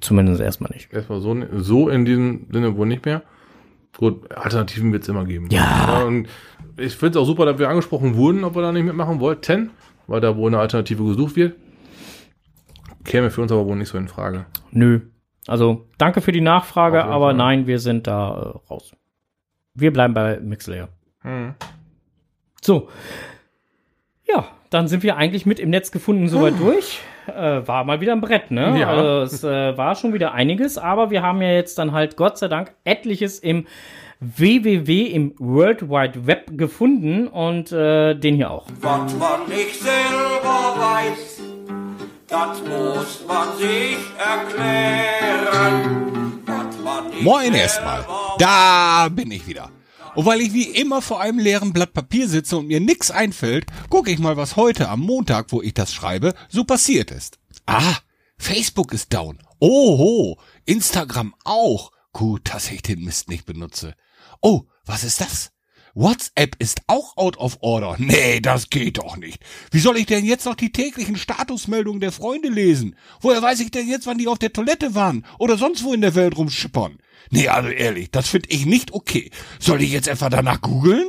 [0.00, 0.92] Zumindest erstmal nicht.
[0.92, 3.22] Erstmal so, so in diesem Sinne wohl nicht mehr.
[3.96, 5.48] Gut, Alternativen wird es immer geben.
[5.50, 6.04] Ja.
[6.04, 6.28] und
[6.76, 9.70] ich finde es auch super, dass wir angesprochen wurden, ob wir da nicht mitmachen wollten,
[10.06, 11.56] weil da wohl eine Alternative gesucht wird.
[13.04, 14.46] Käme für uns aber wohl nicht so in Frage.
[14.70, 15.00] Nö.
[15.46, 17.34] Also, danke für die Nachfrage, aber Fall.
[17.34, 18.92] nein, wir sind da äh, raus.
[19.74, 20.88] Wir bleiben bei Mixlayer.
[21.22, 21.54] Hm.
[22.62, 22.88] So.
[24.28, 27.00] Ja, dann sind wir eigentlich mit im Netz gefunden soweit durch.
[27.26, 28.78] Äh, war mal wieder ein Brett, ne?
[28.78, 28.88] Ja.
[28.88, 32.38] Also, es äh, war schon wieder einiges, aber wir haben ja jetzt dann halt Gott
[32.38, 33.66] sei Dank etliches im
[34.20, 38.66] www im World Wide Web gefunden und äh, den hier auch.
[38.80, 41.42] Was man nicht selber weiß,
[42.28, 45.22] das muss man sich erklären.
[46.44, 48.04] Was man nicht Moin erstmal.
[48.38, 49.70] Da bin ich wieder.
[50.14, 53.66] Und weil ich wie immer vor einem leeren Blatt Papier sitze und mir nix einfällt,
[53.88, 57.38] gucke ich mal, was heute am Montag, wo ich das schreibe, so passiert ist.
[57.66, 57.96] Ah,
[58.38, 59.38] Facebook ist down.
[59.60, 61.92] Oho, Instagram auch.
[62.12, 63.94] Gut, dass ich den Mist nicht benutze.
[64.40, 65.52] Oh, was ist das?
[65.94, 67.96] WhatsApp ist auch out of order.
[67.98, 69.42] Nee, das geht doch nicht.
[69.70, 72.96] Wie soll ich denn jetzt noch die täglichen Statusmeldungen der Freunde lesen?
[73.20, 76.00] Woher weiß ich denn jetzt, wann die auf der Toilette waren oder sonst wo in
[76.00, 76.98] der Welt rumschippern?
[77.30, 79.30] Nee, also ehrlich, das finde ich nicht okay.
[79.58, 81.08] Soll ich jetzt etwa danach googeln?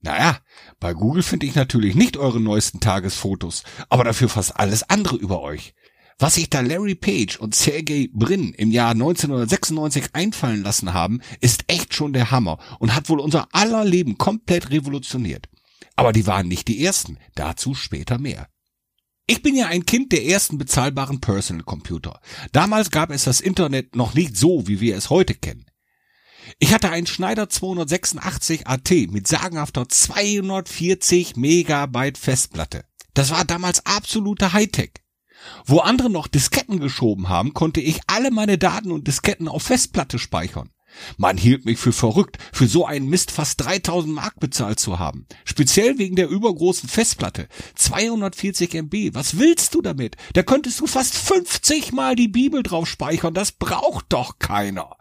[0.00, 0.38] Naja,
[0.78, 5.40] bei Google finde ich natürlich nicht eure neuesten Tagesfotos, aber dafür fast alles andere über
[5.40, 5.74] euch.
[6.18, 11.64] Was sich da Larry Page und Sergey Brin im Jahr 1996 einfallen lassen haben, ist
[11.66, 15.48] echt schon der Hammer und hat wohl unser aller Leben komplett revolutioniert.
[15.94, 18.48] Aber die waren nicht die ersten, dazu später mehr.
[19.26, 22.20] Ich bin ja ein Kind der ersten bezahlbaren Personal Computer.
[22.52, 25.66] Damals gab es das Internet noch nicht so, wie wir es heute kennen.
[26.58, 32.84] Ich hatte einen Schneider 286 AT mit sagenhafter 240 Megabyte Festplatte.
[33.12, 34.92] Das war damals absolute Hightech.
[35.64, 40.18] Wo andere noch Disketten geschoben haben, konnte ich alle meine Daten und Disketten auf Festplatte
[40.18, 40.70] speichern.
[41.16, 45.26] Man hielt mich für verrückt, für so einen Mist fast 3000 Mark bezahlt zu haben.
[45.44, 47.48] Speziell wegen der übergroßen Festplatte.
[47.74, 49.14] 240 MB.
[49.14, 50.16] Was willst du damit?
[50.34, 53.34] Da könntest du fast 50 mal die Bibel drauf speichern.
[53.34, 54.96] Das braucht doch keiner.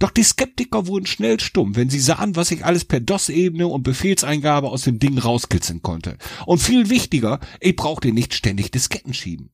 [0.00, 3.84] Doch die Skeptiker wurden schnell stumm, wenn sie sahen, was ich alles per DOS-Ebene und
[3.84, 6.18] Befehlseingabe aus dem Ding rauskitzeln konnte.
[6.46, 9.53] Und viel wichtiger, ich brauchte nicht ständig Disketten schieben.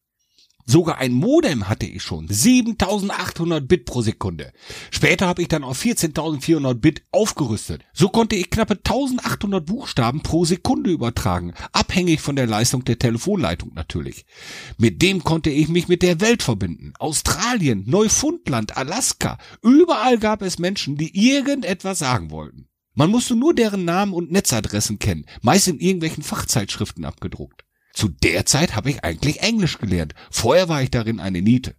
[0.67, 2.29] Sogar ein Modem hatte ich schon.
[2.29, 4.53] 7800 Bit pro Sekunde.
[4.91, 7.83] Später habe ich dann auf 14.400 Bit aufgerüstet.
[7.93, 11.55] So konnte ich knappe 1800 Buchstaben pro Sekunde übertragen.
[11.73, 14.27] Abhängig von der Leistung der Telefonleitung natürlich.
[14.79, 16.93] Mit dem konnte ich mich mit der Welt verbinden.
[16.99, 19.39] Australien, Neufundland, Alaska.
[19.63, 22.67] Überall gab es Menschen, die irgendetwas sagen wollten.
[22.95, 25.25] Man musste nur deren Namen und Netzadressen kennen.
[25.43, 27.65] Meist in irgendwelchen Fachzeitschriften abgedruckt.
[27.93, 30.15] Zu der Zeit habe ich eigentlich Englisch gelernt.
[30.31, 31.75] Vorher war ich darin eine Niete.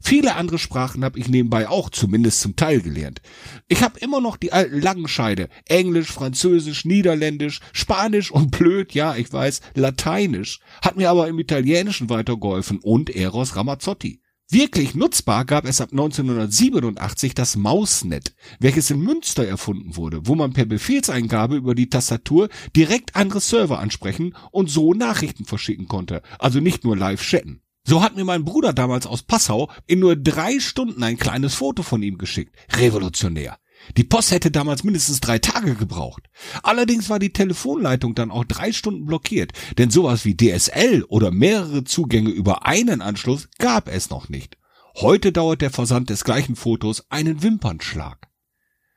[0.00, 3.22] Viele andere Sprachen habe ich nebenbei auch zumindest zum Teil gelernt.
[3.66, 5.48] Ich habe immer noch die alten Langenscheide.
[5.66, 10.60] Englisch, Französisch, Niederländisch, Spanisch und blöd, ja, ich weiß, Lateinisch.
[10.82, 14.20] Hat mir aber im Italienischen weitergeholfen und Eros Ramazzotti.
[14.48, 20.52] Wirklich nutzbar gab es ab 1987 das Mausnet, welches in Münster erfunden wurde, wo man
[20.52, 26.60] per Befehlseingabe über die Tastatur direkt andere Server ansprechen und so Nachrichten verschicken konnte, also
[26.60, 27.60] nicht nur live chatten.
[27.84, 31.82] So hat mir mein Bruder damals aus Passau in nur drei Stunden ein kleines Foto
[31.82, 32.54] von ihm geschickt.
[32.72, 33.58] Revolutionär.
[33.96, 36.28] Die Post hätte damals mindestens drei Tage gebraucht.
[36.62, 41.84] Allerdings war die Telefonleitung dann auch drei Stunden blockiert, denn sowas wie DSL oder mehrere
[41.84, 44.56] Zugänge über einen Anschluss gab es noch nicht.
[44.96, 48.28] Heute dauert der Versand des gleichen Fotos einen Wimpernschlag.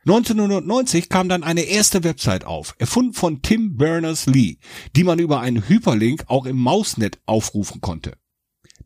[0.06, 4.58] 1990 kam dann eine erste Website auf, erfunden von Tim Berners-Lee,
[4.96, 8.18] die man über einen Hyperlink auch im Mausnet aufrufen konnte.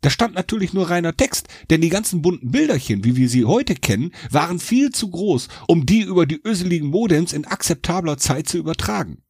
[0.03, 3.73] Da stand natürlich nur reiner Text, denn die ganzen bunten Bilderchen, wie wir sie heute
[3.73, 8.57] kennen, waren viel zu groß, um die über die öseligen Modems in akzeptabler Zeit zu
[8.57, 9.23] übertragen.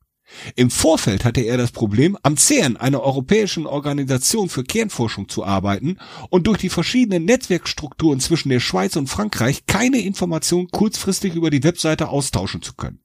[0.55, 5.99] Im Vorfeld hatte er das Problem, am CERN, einer europäischen Organisation für Kernforschung, zu arbeiten
[6.31, 11.63] und durch die verschiedenen Netzwerkstrukturen zwischen der Schweiz und Frankreich keine Informationen kurzfristig über die
[11.63, 12.99] Webseite austauschen zu können.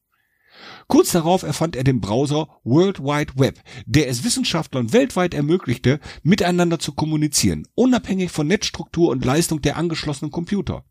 [0.89, 6.79] Kurz darauf erfand er den Browser World Wide Web, der es Wissenschaftlern weltweit ermöglichte, miteinander
[6.79, 10.85] zu kommunizieren, unabhängig von Netzstruktur und Leistung der angeschlossenen Computer.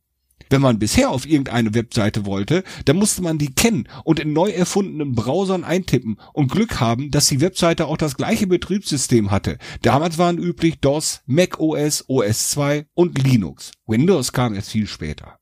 [0.52, 4.52] Wenn man bisher auf irgendeine Webseite wollte, dann musste man die kennen und in neu
[4.52, 9.58] erfundenen Browsern eintippen und Glück haben, dass die Webseite auch das gleiche Betriebssystem hatte.
[9.82, 13.72] Damals waren üblich DOS, Mac OS, OS 2 und Linux.
[13.88, 15.40] Windows kam erst viel später.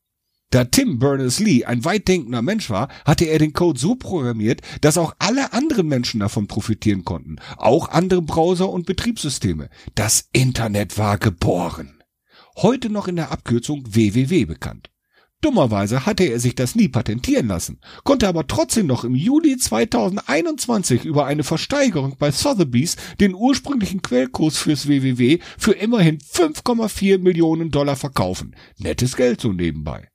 [0.55, 5.13] Da Tim Berners-Lee ein weitdenkender Mensch war, hatte er den Code so programmiert, dass auch
[5.19, 7.39] alle anderen Menschen davon profitieren konnten.
[7.57, 9.69] Auch andere Browser und Betriebssysteme.
[9.95, 12.01] Das Internet war geboren.
[12.55, 14.91] Heute noch in der Abkürzung www bekannt.
[15.41, 21.03] Dummerweise hatte er sich das nie patentieren lassen, konnte aber trotzdem noch im Juli 2021
[21.03, 27.97] über eine Versteigerung bei Sotheby's den ursprünglichen Quellkurs fürs www für immerhin 5,4 Millionen Dollar
[27.97, 28.55] verkaufen.
[28.77, 30.07] Nettes Geld so nebenbei.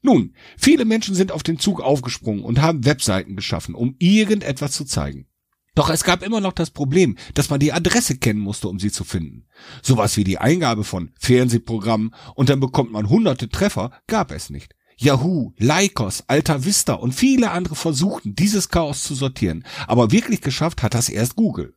[0.00, 4.84] Nun, viele Menschen sind auf den Zug aufgesprungen und haben Webseiten geschaffen, um irgendetwas zu
[4.84, 5.26] zeigen.
[5.74, 8.90] Doch es gab immer noch das Problem, dass man die Adresse kennen musste, um sie
[8.90, 9.46] zu finden.
[9.82, 14.74] Sowas wie die Eingabe von Fernsehprogrammen und dann bekommt man hunderte Treffer, gab es nicht.
[14.96, 20.82] Yahoo, Lycos, Alta Vista und viele andere versuchten, dieses Chaos zu sortieren, aber wirklich geschafft
[20.82, 21.74] hat das erst Google.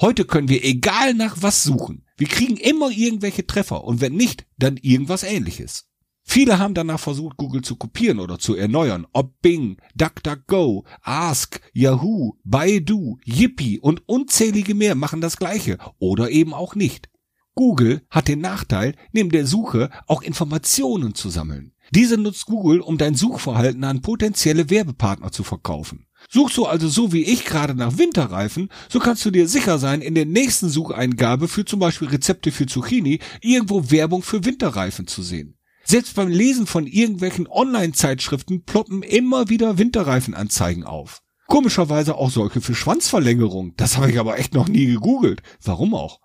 [0.00, 2.04] Heute können wir egal nach was suchen.
[2.16, 5.85] Wir kriegen immer irgendwelche Treffer und wenn nicht, dann irgendwas ähnliches.
[6.28, 9.06] Viele haben danach versucht, Google zu kopieren oder zu erneuern.
[9.12, 16.52] Ob Bing, DuckDuckGo, Ask, Yahoo, Baidu, Yippie und unzählige mehr machen das gleiche oder eben
[16.52, 17.08] auch nicht.
[17.54, 21.72] Google hat den Nachteil, neben der Suche auch Informationen zu sammeln.
[21.94, 26.06] Diese nutzt Google, um dein Suchverhalten an potenzielle Werbepartner zu verkaufen.
[26.28, 30.02] Suchst du also so wie ich gerade nach Winterreifen, so kannst du dir sicher sein,
[30.02, 35.22] in der nächsten Sucheingabe für zum Beispiel Rezepte für Zucchini irgendwo Werbung für Winterreifen zu
[35.22, 35.55] sehen.
[35.88, 41.22] Selbst beim Lesen von irgendwelchen Online-Zeitschriften ploppen immer wieder Winterreifenanzeigen auf.
[41.46, 43.74] Komischerweise auch solche für Schwanzverlängerung.
[43.76, 45.42] Das habe ich aber echt noch nie gegoogelt.
[45.62, 46.20] Warum auch?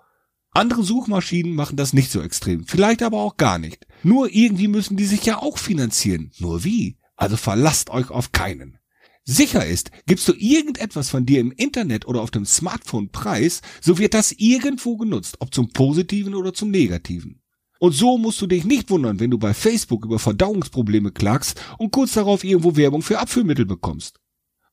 [0.50, 2.66] Andere Suchmaschinen machen das nicht so extrem.
[2.66, 3.86] Vielleicht aber auch gar nicht.
[4.02, 6.32] Nur irgendwie müssen die sich ja auch finanzieren.
[6.40, 6.98] Nur wie?
[7.16, 8.80] Also verlasst euch auf keinen.
[9.24, 14.00] Sicher ist, gibst du irgendetwas von dir im Internet oder auf dem Smartphone preis, so
[14.00, 17.41] wird das irgendwo genutzt, ob zum Positiven oder zum Negativen.
[17.82, 21.92] Und so musst du dich nicht wundern, wenn du bei Facebook über Verdauungsprobleme klagst und
[21.92, 24.20] kurz darauf irgendwo Werbung für Abführmittel bekommst.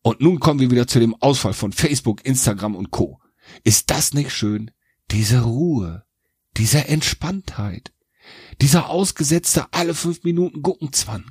[0.02, 3.18] Und nun kommen wir wieder zu dem Ausfall von Facebook, Instagram und Co.
[3.64, 4.72] Ist das nicht schön?
[5.10, 6.04] Diese Ruhe,
[6.58, 7.94] diese Entspanntheit,
[8.60, 11.30] dieser ausgesetzte alle fünf Minuten Guckenzwang.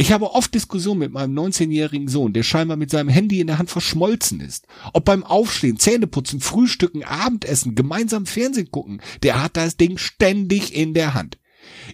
[0.00, 3.58] Ich habe oft Diskussionen mit meinem 19-jährigen Sohn, der scheinbar mit seinem Handy in der
[3.58, 4.66] Hand verschmolzen ist.
[4.94, 10.94] Ob beim Aufstehen, Zähneputzen, Frühstücken, Abendessen, gemeinsam Fernsehen gucken, der hat das Ding ständig in
[10.94, 11.38] der Hand.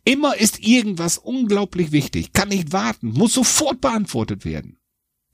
[0.04, 4.78] Immer ist irgendwas unglaublich wichtig, kann nicht warten, muss sofort beantwortet werden.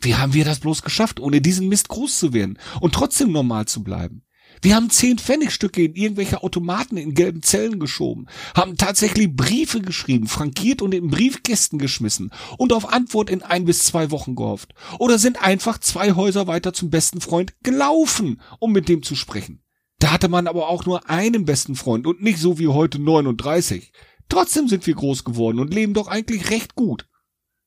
[0.01, 3.67] Wie haben wir das bloß geschafft, ohne diesen Mist groß zu werden und trotzdem normal
[3.67, 4.23] zu bleiben?
[4.63, 10.29] Wir haben zehn Pfennigstücke in irgendwelche Automaten in gelben Zellen geschoben, haben tatsächlich Briefe geschrieben,
[10.29, 14.73] frankiert und in Briefkästen geschmissen und auf Antwort in ein bis zwei Wochen gehofft.
[15.01, 19.65] Oder sind einfach zwei Häuser weiter zum besten Freund gelaufen, um mit dem zu sprechen.
[19.99, 23.93] Da hatte man aber auch nur einen besten Freund und nicht so wie heute 39.
[24.29, 27.09] Trotzdem sind wir groß geworden und leben doch eigentlich recht gut.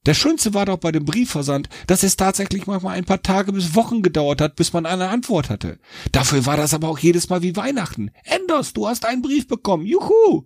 [0.05, 3.73] Der Schönste war doch bei dem Briefversand, dass es tatsächlich manchmal ein paar Tage bis
[3.75, 5.79] Wochen gedauert hat, bis man eine Antwort hatte.
[6.11, 8.11] Dafür war das aber auch jedes Mal wie Weihnachten.
[8.23, 9.85] Enders, du hast einen Brief bekommen.
[9.85, 10.45] Juhu!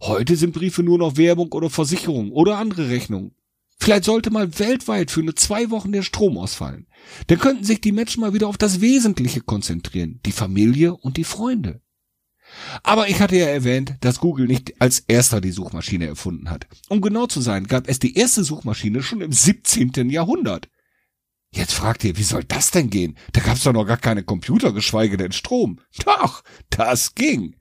[0.00, 3.34] Heute sind Briefe nur noch Werbung oder Versicherung oder andere Rechnungen.
[3.78, 6.86] Vielleicht sollte mal weltweit für nur zwei Wochen der Strom ausfallen.
[7.28, 10.20] Dann könnten sich die Menschen mal wieder auf das Wesentliche konzentrieren.
[10.26, 11.80] Die Familie und die Freunde.
[12.82, 16.66] Aber ich hatte ja erwähnt, dass Google nicht als erster die Suchmaschine erfunden hat.
[16.88, 20.10] Um genau zu sein, gab es die erste Suchmaschine schon im 17.
[20.10, 20.68] Jahrhundert.
[21.52, 23.16] Jetzt fragt ihr, wie soll das denn gehen?
[23.32, 25.80] Da gab's doch noch gar keine Computer, geschweige denn Strom.
[26.04, 27.56] Doch, das ging.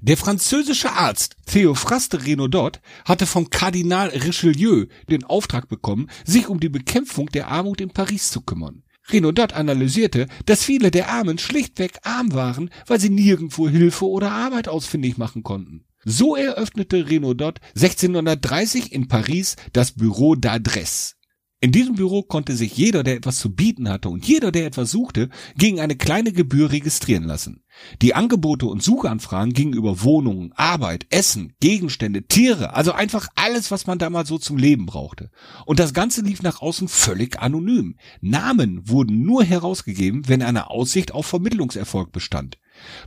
[0.00, 6.70] Der französische Arzt Theophraste Renaudot hatte vom Kardinal Richelieu den Auftrag bekommen, sich um die
[6.70, 8.82] Bekämpfung der Armut in Paris zu kümmern.
[9.10, 14.68] Renaudot analysierte, dass viele der Armen schlichtweg arm waren, weil sie nirgendwo Hilfe oder Arbeit
[14.68, 15.84] ausfindig machen konnten.
[16.04, 21.17] So eröffnete Renaudot 1630 in Paris das Bureau d'Adresse.
[21.60, 24.92] In diesem Büro konnte sich jeder, der etwas zu bieten hatte und jeder, der etwas
[24.92, 27.64] suchte, gegen eine kleine Gebühr registrieren lassen.
[28.00, 33.88] Die Angebote und Suchanfragen gingen über Wohnungen, Arbeit, Essen, Gegenstände, Tiere, also einfach alles, was
[33.88, 35.32] man damals so zum Leben brauchte.
[35.66, 37.96] Und das Ganze lief nach außen völlig anonym.
[38.20, 42.58] Namen wurden nur herausgegeben, wenn eine Aussicht auf Vermittlungserfolg bestand.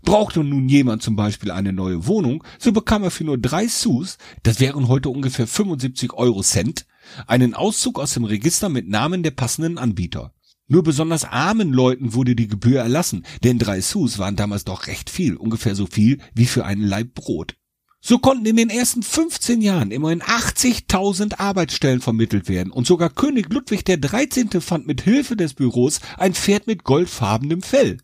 [0.01, 4.17] Brauchte nun jemand zum Beispiel eine neue Wohnung, so bekam er für nur drei Sous,
[4.43, 6.85] das wären heute ungefähr 75 Euro Cent,
[7.27, 10.33] einen Auszug aus dem Register mit Namen der passenden Anbieter.
[10.67, 15.09] Nur besonders armen Leuten wurde die Gebühr erlassen, denn drei Sous waren damals doch recht
[15.09, 17.57] viel, ungefähr so viel wie für einen Laib Brot.
[17.99, 23.53] So konnten in den ersten 15 Jahren immerhin 80.000 Arbeitsstellen vermittelt werden und sogar König
[23.53, 24.59] Ludwig 13.
[24.59, 27.97] fand mit Hilfe des Büros ein Pferd mit goldfarbenem Fell.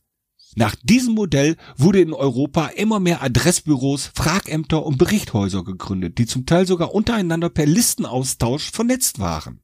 [0.58, 6.48] Nach diesem Modell wurde in Europa immer mehr Adressbüros, Fragämter und Berichthäuser gegründet, die zum
[6.48, 9.62] Teil sogar untereinander per Listenaustausch vernetzt waren.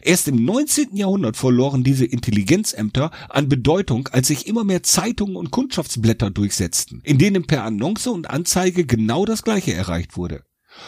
[0.00, 0.96] Erst im 19.
[0.96, 7.18] Jahrhundert verloren diese Intelligenzämter an Bedeutung, als sich immer mehr Zeitungen und Kundschaftsblätter durchsetzten, in
[7.18, 10.46] denen per Annonce und Anzeige genau das gleiche erreicht wurde.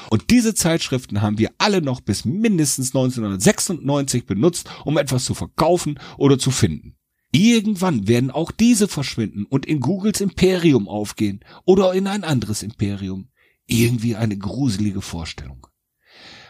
[0.08, 6.00] Und diese Zeitschriften haben wir alle noch bis mindestens 1996 benutzt, um etwas zu verkaufen
[6.16, 6.96] oder zu finden.
[7.32, 13.28] Irgendwann werden auch diese verschwinden und in Googles Imperium aufgehen oder in ein anderes Imperium.
[13.66, 15.66] Irgendwie eine gruselige Vorstellung.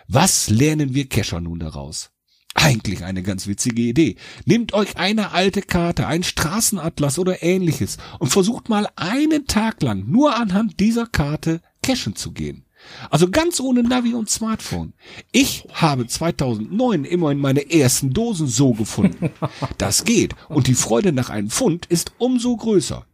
[0.09, 2.11] Was lernen wir Kescher nun daraus?
[2.55, 4.16] Eigentlich eine ganz witzige Idee.
[4.45, 10.11] Nehmt euch eine alte Karte, einen Straßenatlas oder ähnliches und versucht mal einen Tag lang
[10.11, 12.66] nur anhand dieser Karte cashen zu gehen.
[13.11, 14.93] Also ganz ohne Navi und Smartphone.
[15.33, 19.30] Ich habe 2009 immerhin meine ersten Dosen so gefunden.
[19.78, 23.07] Das geht und die Freude nach einem Fund ist umso größer.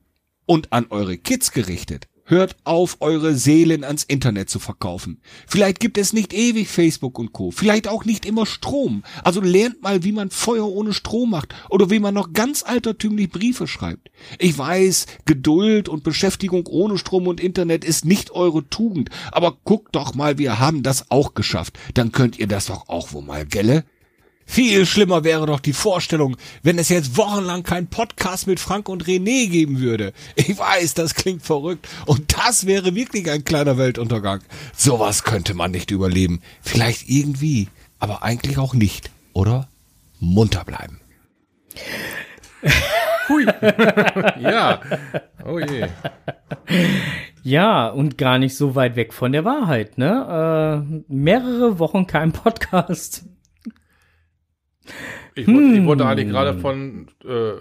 [0.47, 2.09] Und an eure Kids gerichtet.
[2.31, 5.19] Hört auf, eure Seelen ans Internet zu verkaufen.
[5.47, 7.51] Vielleicht gibt es nicht ewig Facebook und Co.
[7.51, 9.03] Vielleicht auch nicht immer Strom.
[9.25, 13.31] Also lernt mal, wie man Feuer ohne Strom macht oder wie man noch ganz altertümlich
[13.31, 14.11] Briefe schreibt.
[14.39, 19.09] Ich weiß, Geduld und Beschäftigung ohne Strom und Internet ist nicht eure Tugend.
[19.33, 21.79] Aber guckt doch mal, wir haben das auch geschafft.
[21.95, 23.85] Dann könnt ihr das doch auch wohl mal, gelle?
[24.51, 29.05] Viel schlimmer wäre doch die Vorstellung, wenn es jetzt wochenlang keinen Podcast mit Frank und
[29.05, 30.15] René geben würde.
[30.37, 31.87] Ich weiß, das klingt verrückt.
[32.07, 34.41] Und das wäre wirklich ein kleiner Weltuntergang.
[34.75, 36.41] Sowas könnte man nicht überleben.
[36.63, 37.69] Vielleicht irgendwie,
[37.99, 39.69] aber eigentlich auch nicht, oder?
[40.19, 40.99] Munter bleiben.
[43.29, 43.45] Hui.
[44.41, 44.81] ja.
[45.45, 45.89] Oh je.
[47.43, 50.85] Ja, und gar nicht so weit weg von der Wahrheit, ne?
[50.89, 53.27] Äh, mehrere Wochen kein Podcast.
[55.35, 57.53] Ich wollte, ich wollte eigentlich gerade von äh,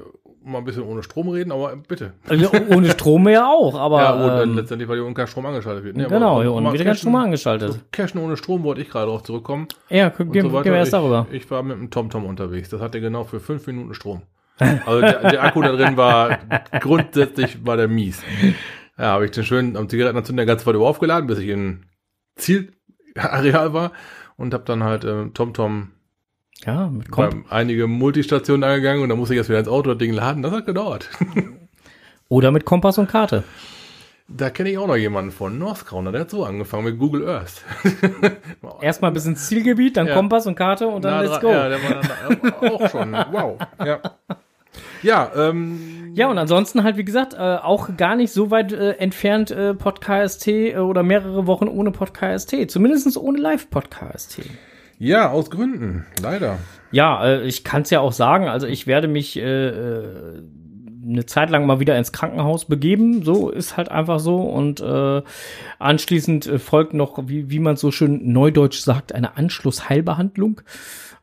[0.44, 2.14] mal ein bisschen ohne Strom reden, aber bitte.
[2.28, 4.02] Also ohne Strom ja auch, aber.
[4.02, 5.98] ja, und dann ähm, letztendlich, weil hier unten kein Strom angeschaltet wird.
[6.00, 7.80] Aber- genau, hier unten wird kein Strom angeschaltet.
[7.92, 9.68] Cashen ohne Strom wollte ich gerade drauf zurückkommen.
[9.90, 10.66] Ja, gehen gehen so weiter.
[10.72, 11.28] wir erst darüber.
[11.32, 12.70] Ich, ich war mit dem TomTom unterwegs.
[12.70, 14.22] Das hatte genau für fünf Minuten Strom.
[14.88, 16.40] Also der, der Akku da drin war
[16.80, 18.24] grundsätzlich war der mies.
[18.98, 21.82] Ja, habe ich den schön am Zigarettenanzünder ganz weit über aufgeladen, bis ich im
[22.36, 23.92] Zielareal war
[24.38, 25.90] und habe dann halt äh, TomTom
[26.66, 29.92] Ja, mit Komp beim einige Multistationen angegangen und dann musste ich erst wieder ins Auto
[29.92, 30.44] das Ding laden.
[30.44, 31.10] Das hat gedauert.
[32.30, 33.44] oder mit Kompass und Karte.
[34.30, 37.62] Da kenne ich auch noch jemanden von, Northcrowner, der hat so angefangen mit Google Earth.
[38.82, 40.16] Erstmal bis ins Zielgebiet, dann Ja.
[40.16, 41.50] Kompass und Karte und dann Nah let's go.
[41.50, 43.14] Ja, der war dann auch schon.
[43.14, 43.58] Wow.
[43.86, 44.02] Ja,
[45.02, 48.94] ja ähm, Ja, und ansonsten halt, wie gesagt, äh, auch gar nicht so weit äh,
[48.94, 52.54] entfernt äh, Podcast äh, oder mehrere Wochen ohne Podcast.
[52.68, 54.42] Zumindest ohne Live-Podcast.
[54.98, 56.60] Ja, aus Gründen, leider.
[56.92, 60.44] Ja, äh, ich kann es ja auch sagen, also ich werde mich äh, äh,
[61.08, 63.24] eine Zeit lang mal wieder ins Krankenhaus begeben.
[63.24, 64.42] So ist halt einfach so.
[64.42, 65.22] Und äh,
[65.80, 70.62] anschließend äh, folgt noch, wie, wie man so schön neudeutsch sagt, eine Anschlussheilbehandlung.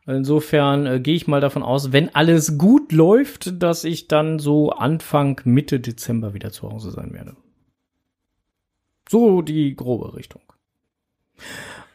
[0.07, 4.71] Insofern äh, gehe ich mal davon aus, wenn alles gut läuft, dass ich dann so
[4.71, 7.35] Anfang, Mitte Dezember wieder zu Hause sein werde.
[9.09, 10.41] So die grobe Richtung.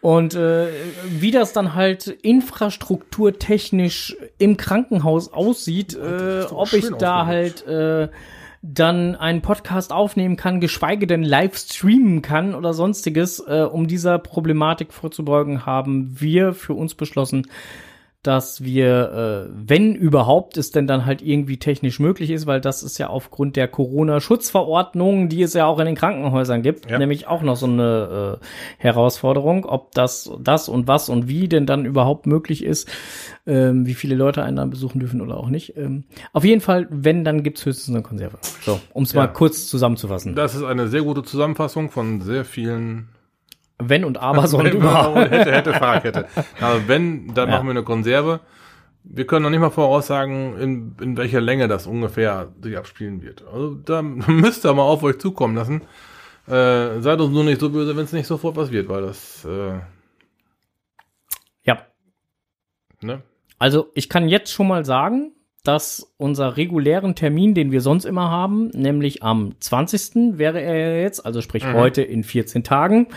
[0.00, 0.68] Und äh,
[1.10, 8.08] wie das dann halt infrastrukturtechnisch im Krankenhaus aussieht, äh, ob ich da halt äh,
[8.62, 14.18] dann einen Podcast aufnehmen kann, geschweige denn live streamen kann oder sonstiges, äh, um dieser
[14.18, 17.46] Problematik vorzubeugen, haben wir für uns beschlossen,
[18.22, 22.82] dass wir, äh, wenn überhaupt es denn dann halt irgendwie technisch möglich ist, weil das
[22.82, 26.98] ist ja aufgrund der Corona-Schutzverordnung, die es ja auch in den Krankenhäusern gibt, Ja.
[26.98, 28.44] nämlich auch noch so eine äh,
[28.78, 32.88] Herausforderung, ob das, das und was und wie denn dann überhaupt möglich ist,
[33.46, 35.76] ähm, wie viele Leute einen dann besuchen dürfen oder auch nicht.
[35.78, 36.04] Ähm,
[36.34, 38.38] auf jeden Fall, wenn, dann gibt's höchstens eine Konserve.
[38.66, 39.20] So, um es Ja.
[39.22, 40.34] mal kurz zusammenzufassen.
[40.34, 43.08] Das ist eine sehr gute Zusammenfassung von sehr vielen
[43.82, 45.30] wenn und aber, so und Wenn, überhaupt.
[45.30, 46.26] hätte, hätte, Fahrradkette.
[46.60, 47.56] Also wenn, dann Ja.
[47.56, 48.40] machen wir eine Konserve.
[49.02, 53.42] Wir können noch nicht mal voraussagen, in, in welcher Länge das ungefähr sich abspielen wird.
[53.50, 55.82] Also da müsst ihr mal auf euch zukommen lassen.
[56.46, 59.44] Äh, seid uns nur nicht so böse, wenn es nicht sofort was wird, weil das,
[59.44, 59.78] äh,
[61.64, 61.78] Ja,
[63.00, 63.22] ne?
[63.58, 65.32] Also ich kann jetzt schon mal sagen,
[65.64, 70.38] dass unser regulären Termin, den wir sonst immer haben, nämlich am 20.
[70.38, 71.74] wäre er jetzt, also sprich Mhm.
[71.74, 73.08] heute in 14 Tagen,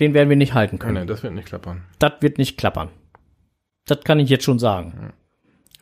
[0.00, 1.00] den werden wir nicht halten können.
[1.00, 1.82] nee, das wird nicht klappern.
[1.98, 2.88] Das wird nicht klappern.
[3.86, 5.12] Das kann ich jetzt schon sagen.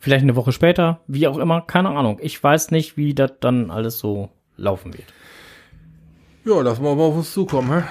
[0.01, 2.19] Vielleicht eine Woche später, wie auch immer, keine Ahnung.
[2.21, 5.07] Ich weiß nicht, wie das dann alles so laufen wird.
[6.45, 7.85] Ja, lassen wir mal auf uns zukommen, hä?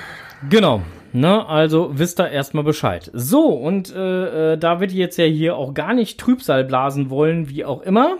[0.50, 0.82] Genau.
[1.14, 3.10] Ne, also wisst ihr erstmal Bescheid.
[3.14, 7.50] So, und äh, äh, da wir jetzt ja hier auch gar nicht Trübsal blasen wollen,
[7.50, 8.18] wie auch immer.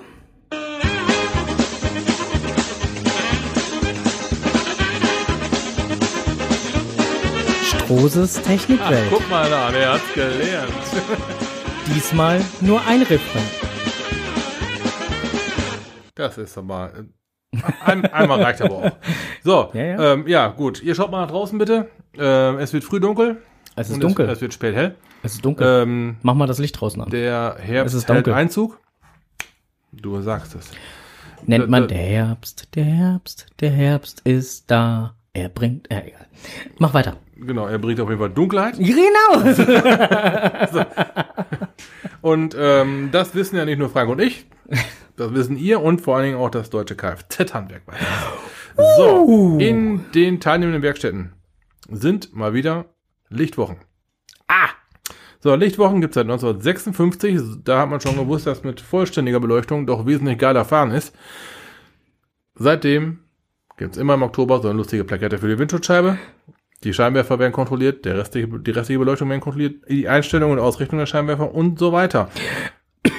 [7.92, 9.10] Strohses Technikwelt.
[9.10, 10.72] Guck mal da, der hat's gelernt.
[11.94, 13.44] Diesmal nur ein Refrain.
[16.16, 16.94] Das ist aber.
[17.54, 18.92] äh, Ein, einmal reicht aber auch.
[19.44, 20.14] So, Ja, ja.
[20.14, 20.82] Ähm, ja gut.
[20.82, 21.90] Ihr schaut mal nach draußen bitte.
[22.18, 23.42] Ähm, es wird früh dunkel.
[23.76, 24.26] Es ist dunkel.
[24.28, 24.96] Es, es wird spät hell.
[25.22, 25.68] Es ist dunkel.
[25.84, 27.10] Ähm, Mach mal das Licht draußen an.
[27.10, 28.34] der Herbst Es ist hält dunkel.
[28.36, 28.80] Einzug.
[29.92, 30.72] Du sagst es.
[31.46, 35.16] Nennt man da- der Herbst, der Herbst, der Herbst ist da.
[35.34, 36.28] Er bringt, ja, egal.
[36.78, 37.18] Mach weiter.
[37.42, 38.78] Genau, er bringt auf jeden Fall Dunkelheit.
[38.78, 39.42] Genau.
[42.22, 44.46] Und ähm, das wissen ja nicht nur Frank und ich.
[45.16, 47.82] Das wissen ihr und vor allen Dingen auch das deutsche Kfz-Handwerk.
[48.98, 51.34] So, in den teilnehmenden Werkstätten
[51.90, 52.86] sind mal wieder
[53.30, 53.78] Lichtwochen.
[54.48, 54.70] Ah.
[55.40, 57.64] So, Lichtwochen gibt es seit 1956.
[57.64, 61.16] Da hat man schon gewusst, dass mit vollständiger Beleuchtung doch wesentlich geiler fahren ist.
[62.56, 63.20] Seitdem
[63.78, 66.18] gibt es immer im Oktober so eine lustige Plakette für die Windschutzscheibe.
[66.84, 70.98] Die Scheinwerfer werden kontrolliert, der restliche, die restliche Beleuchtung werden kontrolliert, die Einstellung und Ausrichtung
[70.98, 72.32] der Scheinwerfer und so weiter.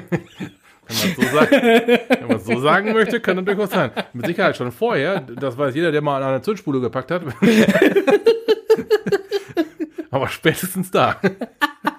[0.86, 3.90] Wenn man so sagt, wenn man so sagen möchte, kann das durchaus sein.
[4.12, 7.22] Mit Sicherheit schon vorher, das weiß jeder, der mal an eine Zündspule gepackt hat.
[10.10, 11.18] Aber spätestens da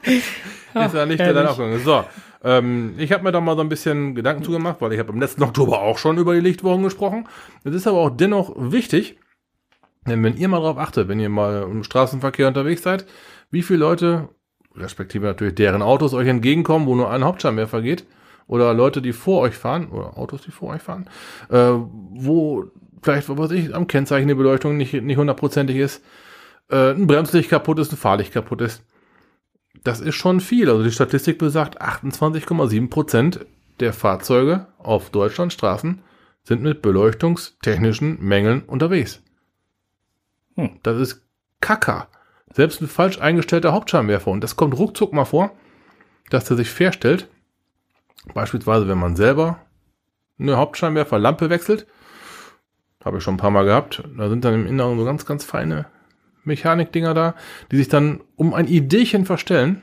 [0.75, 1.79] ist er nicht der dann aufgegangen.
[1.83, 2.03] So,
[2.43, 5.19] ähm, ich habe mir da mal so ein bisschen Gedanken zugemacht, weil ich habe im
[5.19, 7.27] letzten Oktober auch schon über die Lichtwochen gesprochen.
[7.63, 9.17] Es ist aber auch dennoch wichtig,
[10.07, 13.05] denn wenn ihr mal drauf achtet, wenn ihr mal im Straßenverkehr unterwegs seid,
[13.49, 14.29] wie viele Leute,
[14.75, 18.05] respektive natürlich deren Autos, euch entgegenkommen, wo nur ein Hauptscheinwerfer geht,
[18.47, 21.09] oder Leute, die vor euch fahren, oder Autos, die vor euch fahren,
[21.49, 21.71] äh,
[22.11, 22.65] wo
[23.01, 26.03] vielleicht, was weiß ich, am Kennzeichen die Beleuchtung nicht, nicht hundertprozentig ist,
[26.69, 28.83] äh, ein Bremslicht kaputt ist, ein Fahrlicht kaputt ist.
[29.85, 30.67] Das ist schon viel.
[30.69, 33.45] Also die Statistik besagt, 28,7 Prozent
[33.79, 36.01] der Fahrzeuge auf Deutschlands Straßen
[36.43, 39.21] sind mit beleuchtungstechnischen Mängeln unterwegs.
[40.55, 40.79] Hm.
[40.81, 41.23] Das ist
[41.61, 42.07] Kacker.
[42.51, 44.31] Selbst ein falsch eingestellter Hauptscheinwerfer.
[44.31, 45.51] Und das kommt ruckzuck mal vor,
[46.31, 47.27] dass der sich verstellt.
[48.33, 49.59] Beispielsweise, wenn man selber
[50.39, 51.85] eine Hauptscheinwerferlampe wechselt.
[53.03, 54.03] Habe ich schon ein paar Mal gehabt.
[54.17, 55.85] Da sind dann im Inneren so ganz, ganz feine
[56.45, 57.35] Mechanikdinger da,
[57.71, 59.81] die sich dann um ein Ideechen verstellen.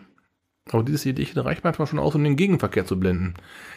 [0.70, 3.34] Aber dieses Ideechen reicht manchmal schon aus, um den Gegenverkehr zu blenden.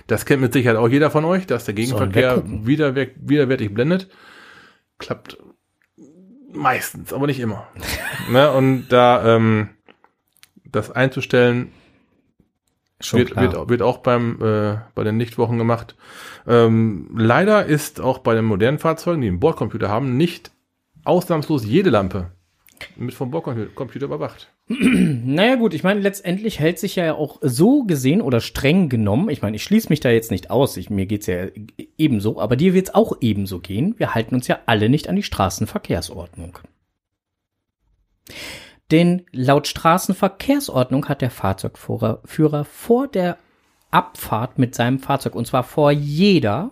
[0.07, 4.07] Das kennt mit Sicherheit auch jeder von euch, dass der Gegenverkehr widerwer widerwärtig blendet.
[4.99, 5.37] Klappt
[6.53, 7.67] meistens, aber nicht immer.
[8.31, 8.51] ne?
[8.51, 9.69] Und da ähm,
[10.63, 11.71] das einzustellen,
[13.11, 15.95] wird, wird, wird auch beim, äh, bei den Lichtwochen gemacht.
[16.47, 20.51] Ähm, leider ist auch bei den modernen Fahrzeugen, die einen Bordcomputer haben, nicht
[21.03, 22.31] ausnahmslos jede Lampe
[22.95, 24.51] mit vom Bordcomputer überwacht.
[24.67, 29.41] Naja gut, ich meine, letztendlich hält sich ja auch so gesehen oder streng genommen, ich
[29.41, 31.47] meine, ich schließe mich da jetzt nicht aus, ich, mir geht's ja
[31.97, 33.95] ebenso, aber dir wird's auch ebenso gehen.
[33.97, 36.59] Wir halten uns ja alle nicht an die Straßenverkehrsordnung.
[38.91, 43.37] Denn laut Straßenverkehrsordnung hat der Fahrzeugführer Führer vor der
[43.95, 46.71] Abfahrt mit seinem Fahrzeug, und zwar vor jeder,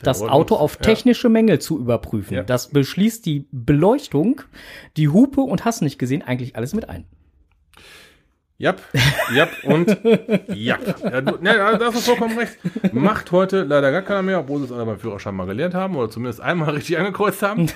[0.00, 0.80] das Ordnungs- Auto auf ja.
[0.80, 2.34] technische Mängel zu überprüfen.
[2.34, 2.42] Ja.
[2.44, 4.40] Das beschließt die Beleuchtung,
[4.96, 7.04] die Hupe und hast nicht gesehen, eigentlich alles mit ein.
[8.56, 8.80] Jap,
[9.34, 9.98] jap und
[10.48, 10.80] jap.
[11.02, 12.56] Ja, du, ne, da hast du vollkommen recht.
[12.94, 15.94] Macht heute leider gar keiner mehr, obwohl sie es alle beim Führerschein mal gelernt haben
[15.94, 17.68] oder zumindest einmal richtig angekreuzt haben.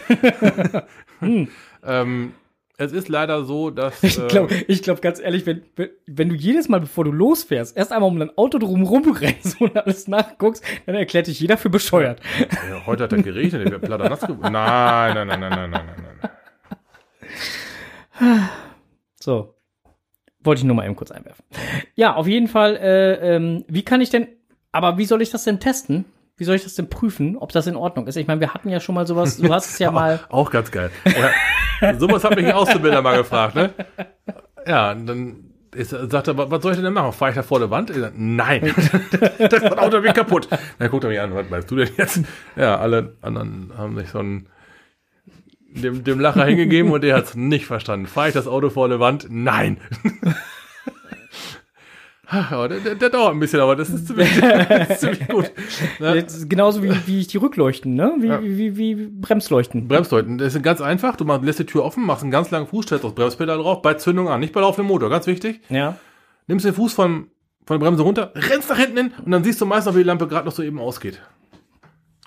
[1.85, 2.33] ähm,
[2.81, 4.03] es ist leider so, dass.
[4.03, 7.13] Ich äh, glaube, ich glaub, ganz ehrlich, wenn, wenn- wenn du jedes Mal, bevor du
[7.13, 11.57] losfährst, erst einmal um dein Auto drum rumrennst und alles nachguckst, dann erklärt dich jeder
[11.57, 12.21] für bescheuert.
[12.69, 14.53] Ja, heute hat er geregnet, ich wäre platter nass geworden.
[14.53, 15.87] Nein, nein, nein, nein, nein, nein,
[16.21, 16.31] nein,
[18.21, 18.49] nein.
[19.21, 19.55] So.
[20.43, 21.45] Wollte ich nur mal eben kurz einwerfen.
[21.97, 24.27] Ja, auf jeden Fall, äh, ähm, wie kann ich denn,
[24.73, 26.07] aber wie soll ich das denn testen?
[26.41, 28.17] Wie soll ich das denn prüfen, ob das in Ordnung ist?
[28.17, 30.21] Ich meine, wir hatten ja schon mal sowas, du hast es ja mal.
[30.31, 30.91] Auch ganz geil.
[31.83, 33.75] Ja, sowas hat mich ein Auszubildender mal gefragt, ne?
[34.67, 37.13] Ja, und dann ist, sagt er, was soll ich denn machen?
[37.13, 37.93] Fahre ich da vor der Wand?
[37.95, 38.75] Sag, Nein,
[39.39, 40.49] das Auto wird kaputt.
[40.79, 42.23] Dann guckt er mich an, was meinst du denn jetzt?
[42.57, 44.47] Ja, alle anderen haben sich so ein
[45.73, 48.07] dem, dem Lacher hingegeben und der hat es nicht verstanden.
[48.07, 49.27] Fahre ich das Auto vor der Wand?
[49.29, 49.77] Nein.
[52.51, 55.51] Der, der, der dauert ein bisschen, aber das ist ziemlich, das ist ziemlich gut.
[55.99, 56.25] Ne?
[56.49, 58.15] Genauso wie, wie ich die Rückleuchten, ne?
[58.21, 58.41] Wie, Ja.
[58.43, 59.89] wie, wie, wie Bremsleuchten.
[59.89, 60.39] Bremsdeuten.
[60.39, 61.17] Das ist ganz einfach.
[61.17, 63.83] Du machst, lässt die Tür offen, machst einen ganz langen Fuß, stellst das Bremspedal drauf,
[63.83, 65.61] bei Zündung an, nicht bei laufendem Motor, ganz wichtig.
[65.69, 65.97] Ja.
[66.47, 67.29] Nimmst den Fuß von,
[67.67, 69.99] von der Bremse runter, rennst nach hinten hin und dann siehst du meist noch, wie
[69.99, 71.21] die Lampe gerade noch so eben ausgeht.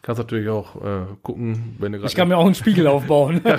[0.06, 3.39] Kannst natürlich auch äh, gucken, wenn du gerade Ich kann mir auch einen Spiegel aufbauen.
[3.45, 3.58] äh,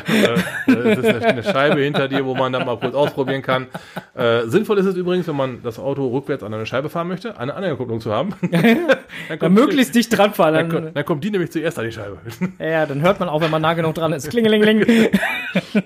[0.66, 3.68] es ist eine, eine Scheibe hinter dir, wo man dann mal kurz ausprobieren kann.
[4.14, 7.38] Äh, sinnvoll ist es übrigens, wenn man das Auto rückwärts an eine Scheibe fahren möchte,
[7.40, 8.34] eine Anhängerkupplung zu haben.
[8.52, 10.52] dann, Dann möglichst dicht dran fahren.
[10.52, 12.18] dann, Dann, kommt- dann kommt die nämlich zuerst an die Scheibe.
[12.58, 14.28] ja, dann hört man auch, wenn man nah genug dran ist.
[14.28, 15.10] Klingelingeling.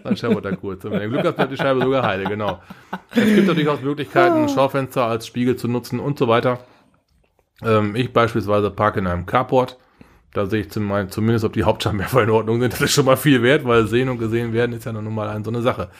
[0.02, 0.84] Dann scheppert er kurz.
[0.84, 2.58] Und wenn du Glück hast, bleibt die Scheibe sogar heile, genau.
[3.14, 6.58] Es gibt natürlich auch Möglichkeiten, Schaufenster als Spiegel zu nutzen und so weiter.
[7.64, 9.78] Ähm, ich beispielsweise parke in einem Carport.
[10.34, 12.72] Da sehe ich zum, zumindest, ob die Hauptscheinwerfer in Ordnung sind.
[12.72, 15.28] Das ist schon mal viel wert, weil sehen und gesehen werden ist ja nun mal
[15.28, 15.90] ein, so eine Sache.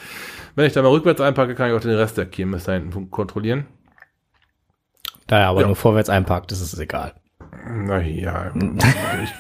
[0.54, 3.10] Wenn ich da mal rückwärts einparke, kann ich auch den Rest der Kirmes da hinten
[3.10, 3.66] kontrollieren.
[5.26, 5.66] Da er aber Ja.
[5.66, 7.14] nur vorwärts einparkt, ist es egal.
[7.70, 8.52] Naja,
[9.22, 9.32] ich,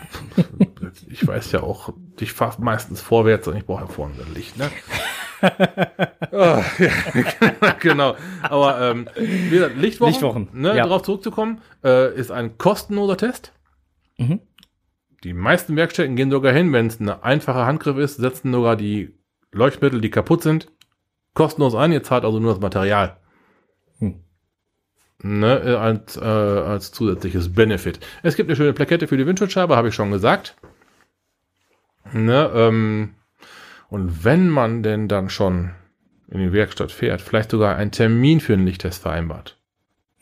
[1.08, 4.56] ich weiß ja auch, ich fahre meistens vorwärts und ich brauche ja vorne ein Licht,
[4.58, 4.70] ne?
[5.40, 8.16] Ah, ja, genau.
[8.42, 10.82] Aber ähm, wie gesagt, Lichtwochen, Lichtwochen, ne, ja.
[10.84, 13.52] darauf zurückzukommen, äh, ist ein kostenloser Test.
[14.18, 14.40] Mhm.
[15.24, 19.14] Die meisten Werkstätten gehen sogar hin, wenn es ein einfacher Handgriff ist, setzen sogar die
[19.50, 20.70] Leuchtmittel, die kaputt sind,
[21.34, 21.92] kostenlos ein.
[21.92, 23.16] Ihr zahlt also nur das Material.
[23.98, 24.20] Hm.
[25.22, 27.98] Ne, äh, als, äh, als zusätzliches Benefit.
[28.22, 30.56] Es gibt eine schöne Plakette für die Windschutzscheibe, habe ich schon gesagt.
[32.12, 33.14] Ne, ähm,
[33.88, 35.72] und wenn man denn dann schon
[36.30, 39.58] in die Werkstatt fährt, vielleicht sogar einen Termin für einen Lichttest vereinbart.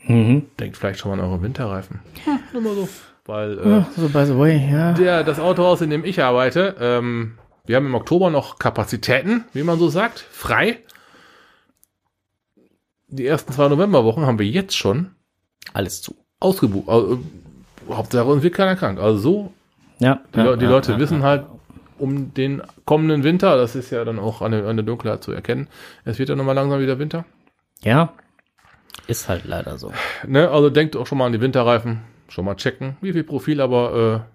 [0.04, 0.46] Mhm.
[0.58, 2.00] Denkt vielleicht schon mal an eure Winterreifen.
[2.24, 2.88] Hm, nur mal so.
[3.26, 4.92] Weil äh, Ja, so by the way, ja.
[4.92, 9.62] der, das Autohaus, in dem ich arbeite, ähm, wir haben im Oktober noch Kapazitäten, wie
[9.64, 10.78] man so sagt, frei.
[13.08, 15.10] Die ersten zwei Novemberwochen haben wir jetzt schon
[15.72, 16.16] Alles zu.
[16.40, 16.88] ausgebucht.
[16.88, 18.98] Also, äh, Hauptsache uns wird keiner krank.
[19.00, 19.52] Also so,
[19.98, 20.20] Ja.
[20.34, 21.46] die, ja, die ja, Leute ja, wissen halt
[21.98, 25.32] um den kommenden Winter, das ist ja dann auch an der, an der Dunkelheit zu
[25.32, 25.68] erkennen,
[26.04, 27.24] es wird ja nochmal langsam wieder Winter.
[27.82, 28.12] Ja.
[29.06, 29.92] Ist halt leider so.
[30.26, 30.50] Ne?
[30.50, 34.26] Also denkt auch schon mal an die Winterreifen, schon mal checken, wie viel Profil, aber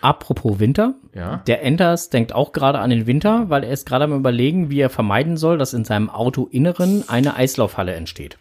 [0.00, 0.94] Apropos Winter.
[1.14, 1.36] äh, ja.
[1.46, 4.80] Der Enders denkt auch gerade an den Winter, weil er ist gerade am überlegen, wie
[4.80, 8.36] er vermeiden soll, dass in seinem Autoinneren eine Eislaufhalle entsteht.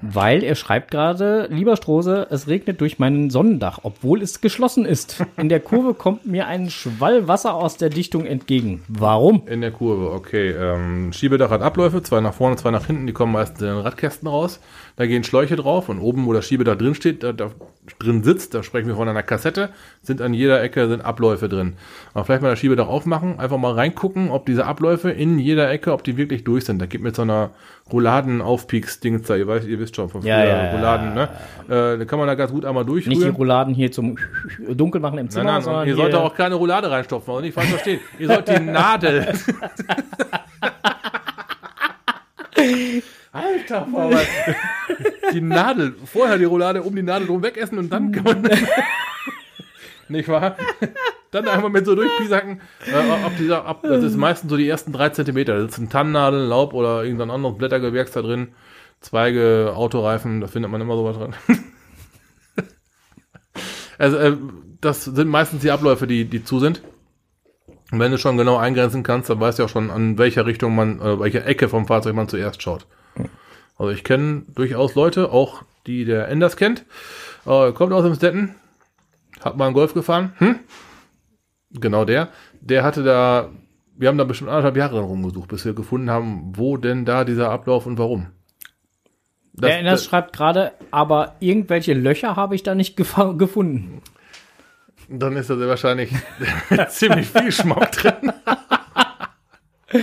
[0.00, 5.22] Weil er schreibt gerade, lieber Strose, es regnet durch meinen Sonnendach, obwohl es geschlossen ist.
[5.36, 8.82] In der Kurve kommt mir ein Schwall Wasser aus der Dichtung entgegen.
[8.88, 9.42] Warum?
[9.46, 10.52] In der Kurve, okay.
[10.52, 13.78] Ähm, Schiebedach hat Abläufe, zwei nach vorne, zwei nach hinten, die kommen meistens in den
[13.78, 14.60] Radkästen raus.
[14.98, 17.52] Da gehen Schläuche drauf und oben, wo das Schiebedach drin steht, da, da
[18.00, 19.68] drin sitzt, da sprechen wir von einer Kassette,
[20.02, 21.74] sind an jeder Ecke sind Abläufe drin.
[22.14, 25.92] Aber vielleicht mal das Schiebedach aufmachen, einfach mal reingucken, ob diese Abläufe in jeder Ecke,
[25.92, 26.82] ob die wirklich durch sind.
[26.82, 27.50] Da gibt mit so einer
[27.92, 31.28] Rouladen-Aufpieks-Dings da, ihr, weißt, ihr wisst schon von früher, Ja, ja, Rouladen, ne?
[31.68, 33.36] Äh, da kann man da ganz gut einmal Nicht die durchrühren.
[33.36, 34.18] Rouladen hier zum
[34.68, 37.44] Dunkel machen im Zimmer, Nein, nein, sondern ihr hier, sollt auch keine Roulade reinstopfen, also
[37.44, 38.00] nicht falsch verstehen.
[38.18, 39.28] Ihr sollt die Nadel.
[43.32, 44.18] Alter, Vater.
[45.32, 45.94] Die Nadel.
[46.04, 48.42] Vorher die Roulade um die Nadel drum wegessen und dann kann man.
[50.08, 50.56] nicht wahr?
[51.30, 52.60] Dann einfach mit so durchpiesacken.
[52.86, 55.54] Äh, ob dieser, ab, das ist meistens so die ersten drei Zentimeter.
[55.56, 58.48] Da sitzen Tannennadeln, Laub oder irgendein anderes Blättergewächs da drin.
[59.00, 61.34] Zweige, Autoreifen, da findet man immer sowas drin.
[64.00, 64.36] Also, äh,
[64.80, 66.82] das sind meistens die Abläufe, die, die zu sind.
[67.90, 70.76] Und wenn du schon genau eingrenzen kannst, dann weißt du auch schon, an welcher Richtung
[70.76, 72.86] man, äh, welche Ecke vom Fahrzeug man zuerst schaut.
[73.78, 76.84] Also ich kenne durchaus Leute, auch die der Enders kennt,
[77.46, 78.54] äh, kommt aus dem Stetten,
[79.40, 80.58] hat mal einen Golf gefahren, hm?
[81.70, 82.28] genau der,
[82.60, 83.50] der hatte da,
[83.96, 87.50] wir haben da bestimmt anderthalb Jahre rumgesucht, bis wir gefunden haben, wo denn da dieser
[87.50, 88.26] Ablauf und warum.
[89.54, 92.96] Das- Der Enders das- schreibt gerade, aber irgendwelche Löcher habe ich da nicht
[93.38, 94.02] gefunden.
[95.08, 96.12] Dann ist da sehr wahrscheinlich
[96.88, 98.32] ziemlich viel Schmuck drin.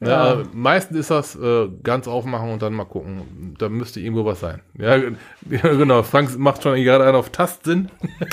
[0.00, 3.54] ja, äh, meistens ist das äh, ganz aufmachen und dann mal gucken.
[3.58, 4.62] Da müsste irgendwo was sein.
[4.78, 4.98] Ja,
[5.48, 6.02] genau.
[6.02, 7.90] Frank macht schon gerade einen auf Tastsinn.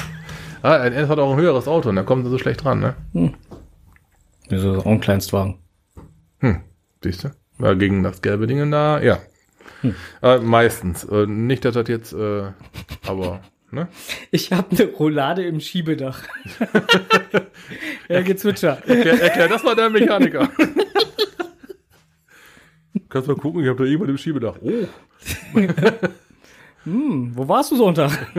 [0.62, 2.80] ah, ein N hat auch ein höheres Auto und da kommt er so schlecht dran,
[2.80, 3.34] ne?
[4.50, 5.60] Das ist auch ein Kleinstwagen.
[6.40, 6.62] Hm,
[7.04, 7.30] siehst du?
[7.60, 9.20] Ja, gegen das gelbe Ding da, ja.
[10.22, 11.04] Äh, meistens.
[11.04, 12.44] Äh, nicht, dass das jetzt, äh,
[13.06, 13.42] aber,
[13.72, 13.90] ne?
[14.32, 16.24] Ich habe eine Roulade im Schiebedach.
[18.08, 18.82] ja, gezwitscher.
[18.88, 20.50] Erklär, erklär das mal der Mechaniker.
[23.10, 24.56] Kannst mal gucken, ich habe da jemand im Schiebedach.
[24.62, 24.88] Oh,
[26.90, 28.12] Wo warst du Sonntag?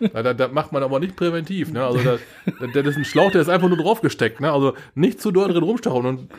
[0.00, 1.72] Ja, das, das macht man aber nicht präventiv.
[1.72, 1.84] Ne?
[1.84, 4.40] Also das, das, das ist ein Schlauch, der ist einfach nur draufgesteckt.
[4.40, 4.50] Ne?
[4.50, 6.06] Also nicht zu doll drin rumstauchen.
[6.06, 6.30] Und,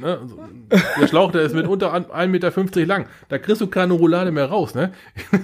[0.00, 0.18] ne?
[0.20, 0.38] also,
[1.00, 3.06] Der Schlauch, der ist mit unter 1,50 Meter lang.
[3.28, 4.74] Da kriegst du keine Roulade mehr raus.
[4.74, 4.92] Ne?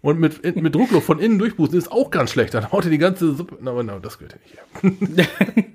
[0.00, 2.54] Und mit, mit Druckluft von innen durchpusten ist auch ganz schlecht.
[2.54, 3.58] Dann haut dir die ganze Suppe.
[3.60, 5.66] Na, aber na, das gehört ja nicht her.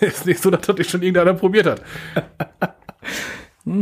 [0.00, 1.82] ist nicht so, dass das schon irgendeiner probiert hat.
[3.64, 3.72] Ja,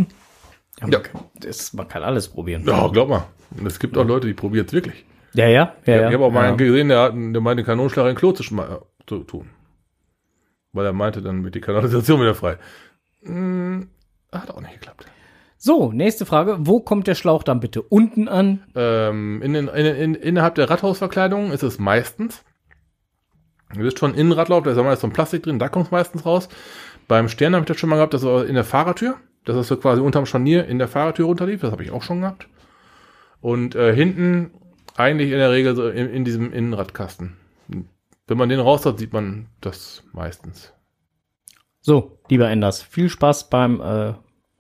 [0.83, 1.01] man, Ja.
[1.01, 2.65] Kann, das, man kann alles probieren.
[2.67, 3.27] Ja, glaub mal.
[3.57, 5.05] Und es gibt auch Leute, die probieren es wirklich.
[5.35, 5.97] Ja, ja, ja.
[5.97, 6.09] ja.
[6.09, 8.83] ich habe auch mal einen gesehen, der, hat, der meinte, Kanonenschlag in Klo zu, schma-
[9.07, 9.51] zu tun.
[10.73, 12.59] Weil er meinte, dann wird die Kanalisation wieder frei.
[13.23, 13.89] Hm,
[14.33, 15.07] hat auch nicht geklappt.
[15.57, 16.57] So, nächste Frage.
[16.61, 17.83] Wo kommt der Schlauch dann bitte?
[17.83, 18.63] Unten an?
[18.77, 22.45] Ähm, in den, in, in, innerhalb der Radhausverkleidung ist es meistens.
[23.75, 25.91] Ihr wisst schon, Innenradlauf, da ist ja meist so ein Plastik drin, da kommt es
[25.91, 26.49] meistens raus.
[27.09, 29.17] Beim Stern habe ich das schon mal gehabt, das war in der Fahrertür.
[29.45, 32.21] Das ist so quasi unterm Scharnier in der Fahrertür runterlief, das habe ich auch schon
[32.21, 32.49] gehabt.
[33.41, 34.51] Und äh, hinten
[34.95, 37.39] eigentlich in der Regel so in, in diesem Innenradkasten.
[38.27, 40.75] Wenn man den raus hat, sieht man das meistens.
[41.81, 44.13] So, lieber Enders, viel Spaß beim äh,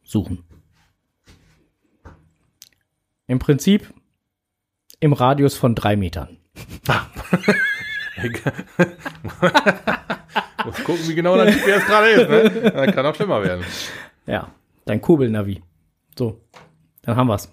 [0.02, 0.44] Suchen.
[3.26, 3.92] Im Prinzip
[5.00, 6.38] im Radius von drei Metern.
[10.68, 12.28] Muss gucken, wie genau dein GPS gerade ist.
[12.30, 12.70] Ne?
[12.72, 13.64] Das kann auch schlimmer werden.
[14.26, 14.48] Ja,
[14.84, 15.62] dein Kurbelnavi.
[16.18, 16.40] So,
[17.02, 17.52] dann haben wir's.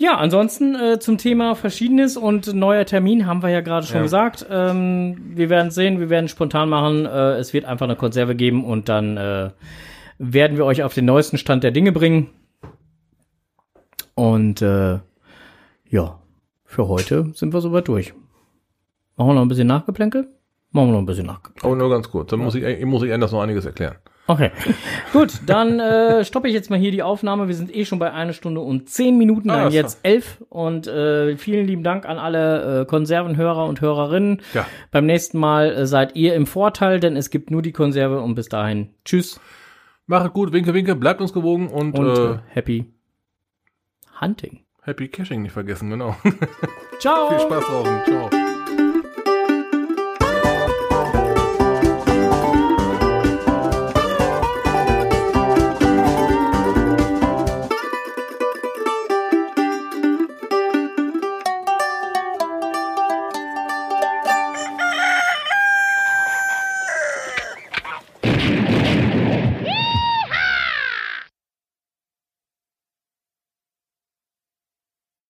[0.00, 4.02] Ja, ansonsten äh, zum Thema Verschiedenes und neuer Termin haben wir ja gerade schon Ja.
[4.02, 4.46] gesagt.
[4.48, 7.04] Ähm, wir werden sehen, wir werden spontan machen.
[7.04, 9.50] Äh, es wird einfach eine Konserve geben und dann äh,
[10.18, 12.28] werden wir euch auf den neuesten Stand der Dinge bringen.
[14.14, 15.00] Und äh,
[15.90, 16.18] ja,
[16.64, 18.14] für heute sind wir soweit durch.
[19.16, 20.28] Machen wir noch ein bisschen Nachgeplänkel?
[20.78, 21.66] Machen wir noch ein bisschen Nachgeplänkel.
[21.66, 22.30] Aber nur ganz kurz.
[22.30, 23.96] Dann muss ich, muss ich Anders noch einiges erklären.
[24.28, 24.52] Okay,
[25.12, 27.48] gut, dann äh, stoppe ich jetzt mal hier die Aufnahme.
[27.48, 30.44] Wir sind eh schon bei einer Stunde und zehn Minuten, Ah, dann das jetzt elf.
[30.50, 34.40] Und äh, vielen lieben Dank an alle äh, Konservenhörer und Hörerinnen.
[34.54, 34.66] Ja.
[34.92, 38.36] Beim nächsten Mal äh, seid ihr im Vorteil, denn es gibt nur die Konserve und
[38.36, 39.40] bis dahin tschüss
[40.06, 42.84] Macht gut, winke, winke, bleibt uns gewogen und, und äh, äh, happy
[44.20, 44.60] hunting.
[44.82, 46.14] Happy Caching nicht vergessen, genau.
[47.00, 47.30] Ciao!
[47.30, 48.00] Viel Spaß draußen.
[48.06, 48.30] Ciao.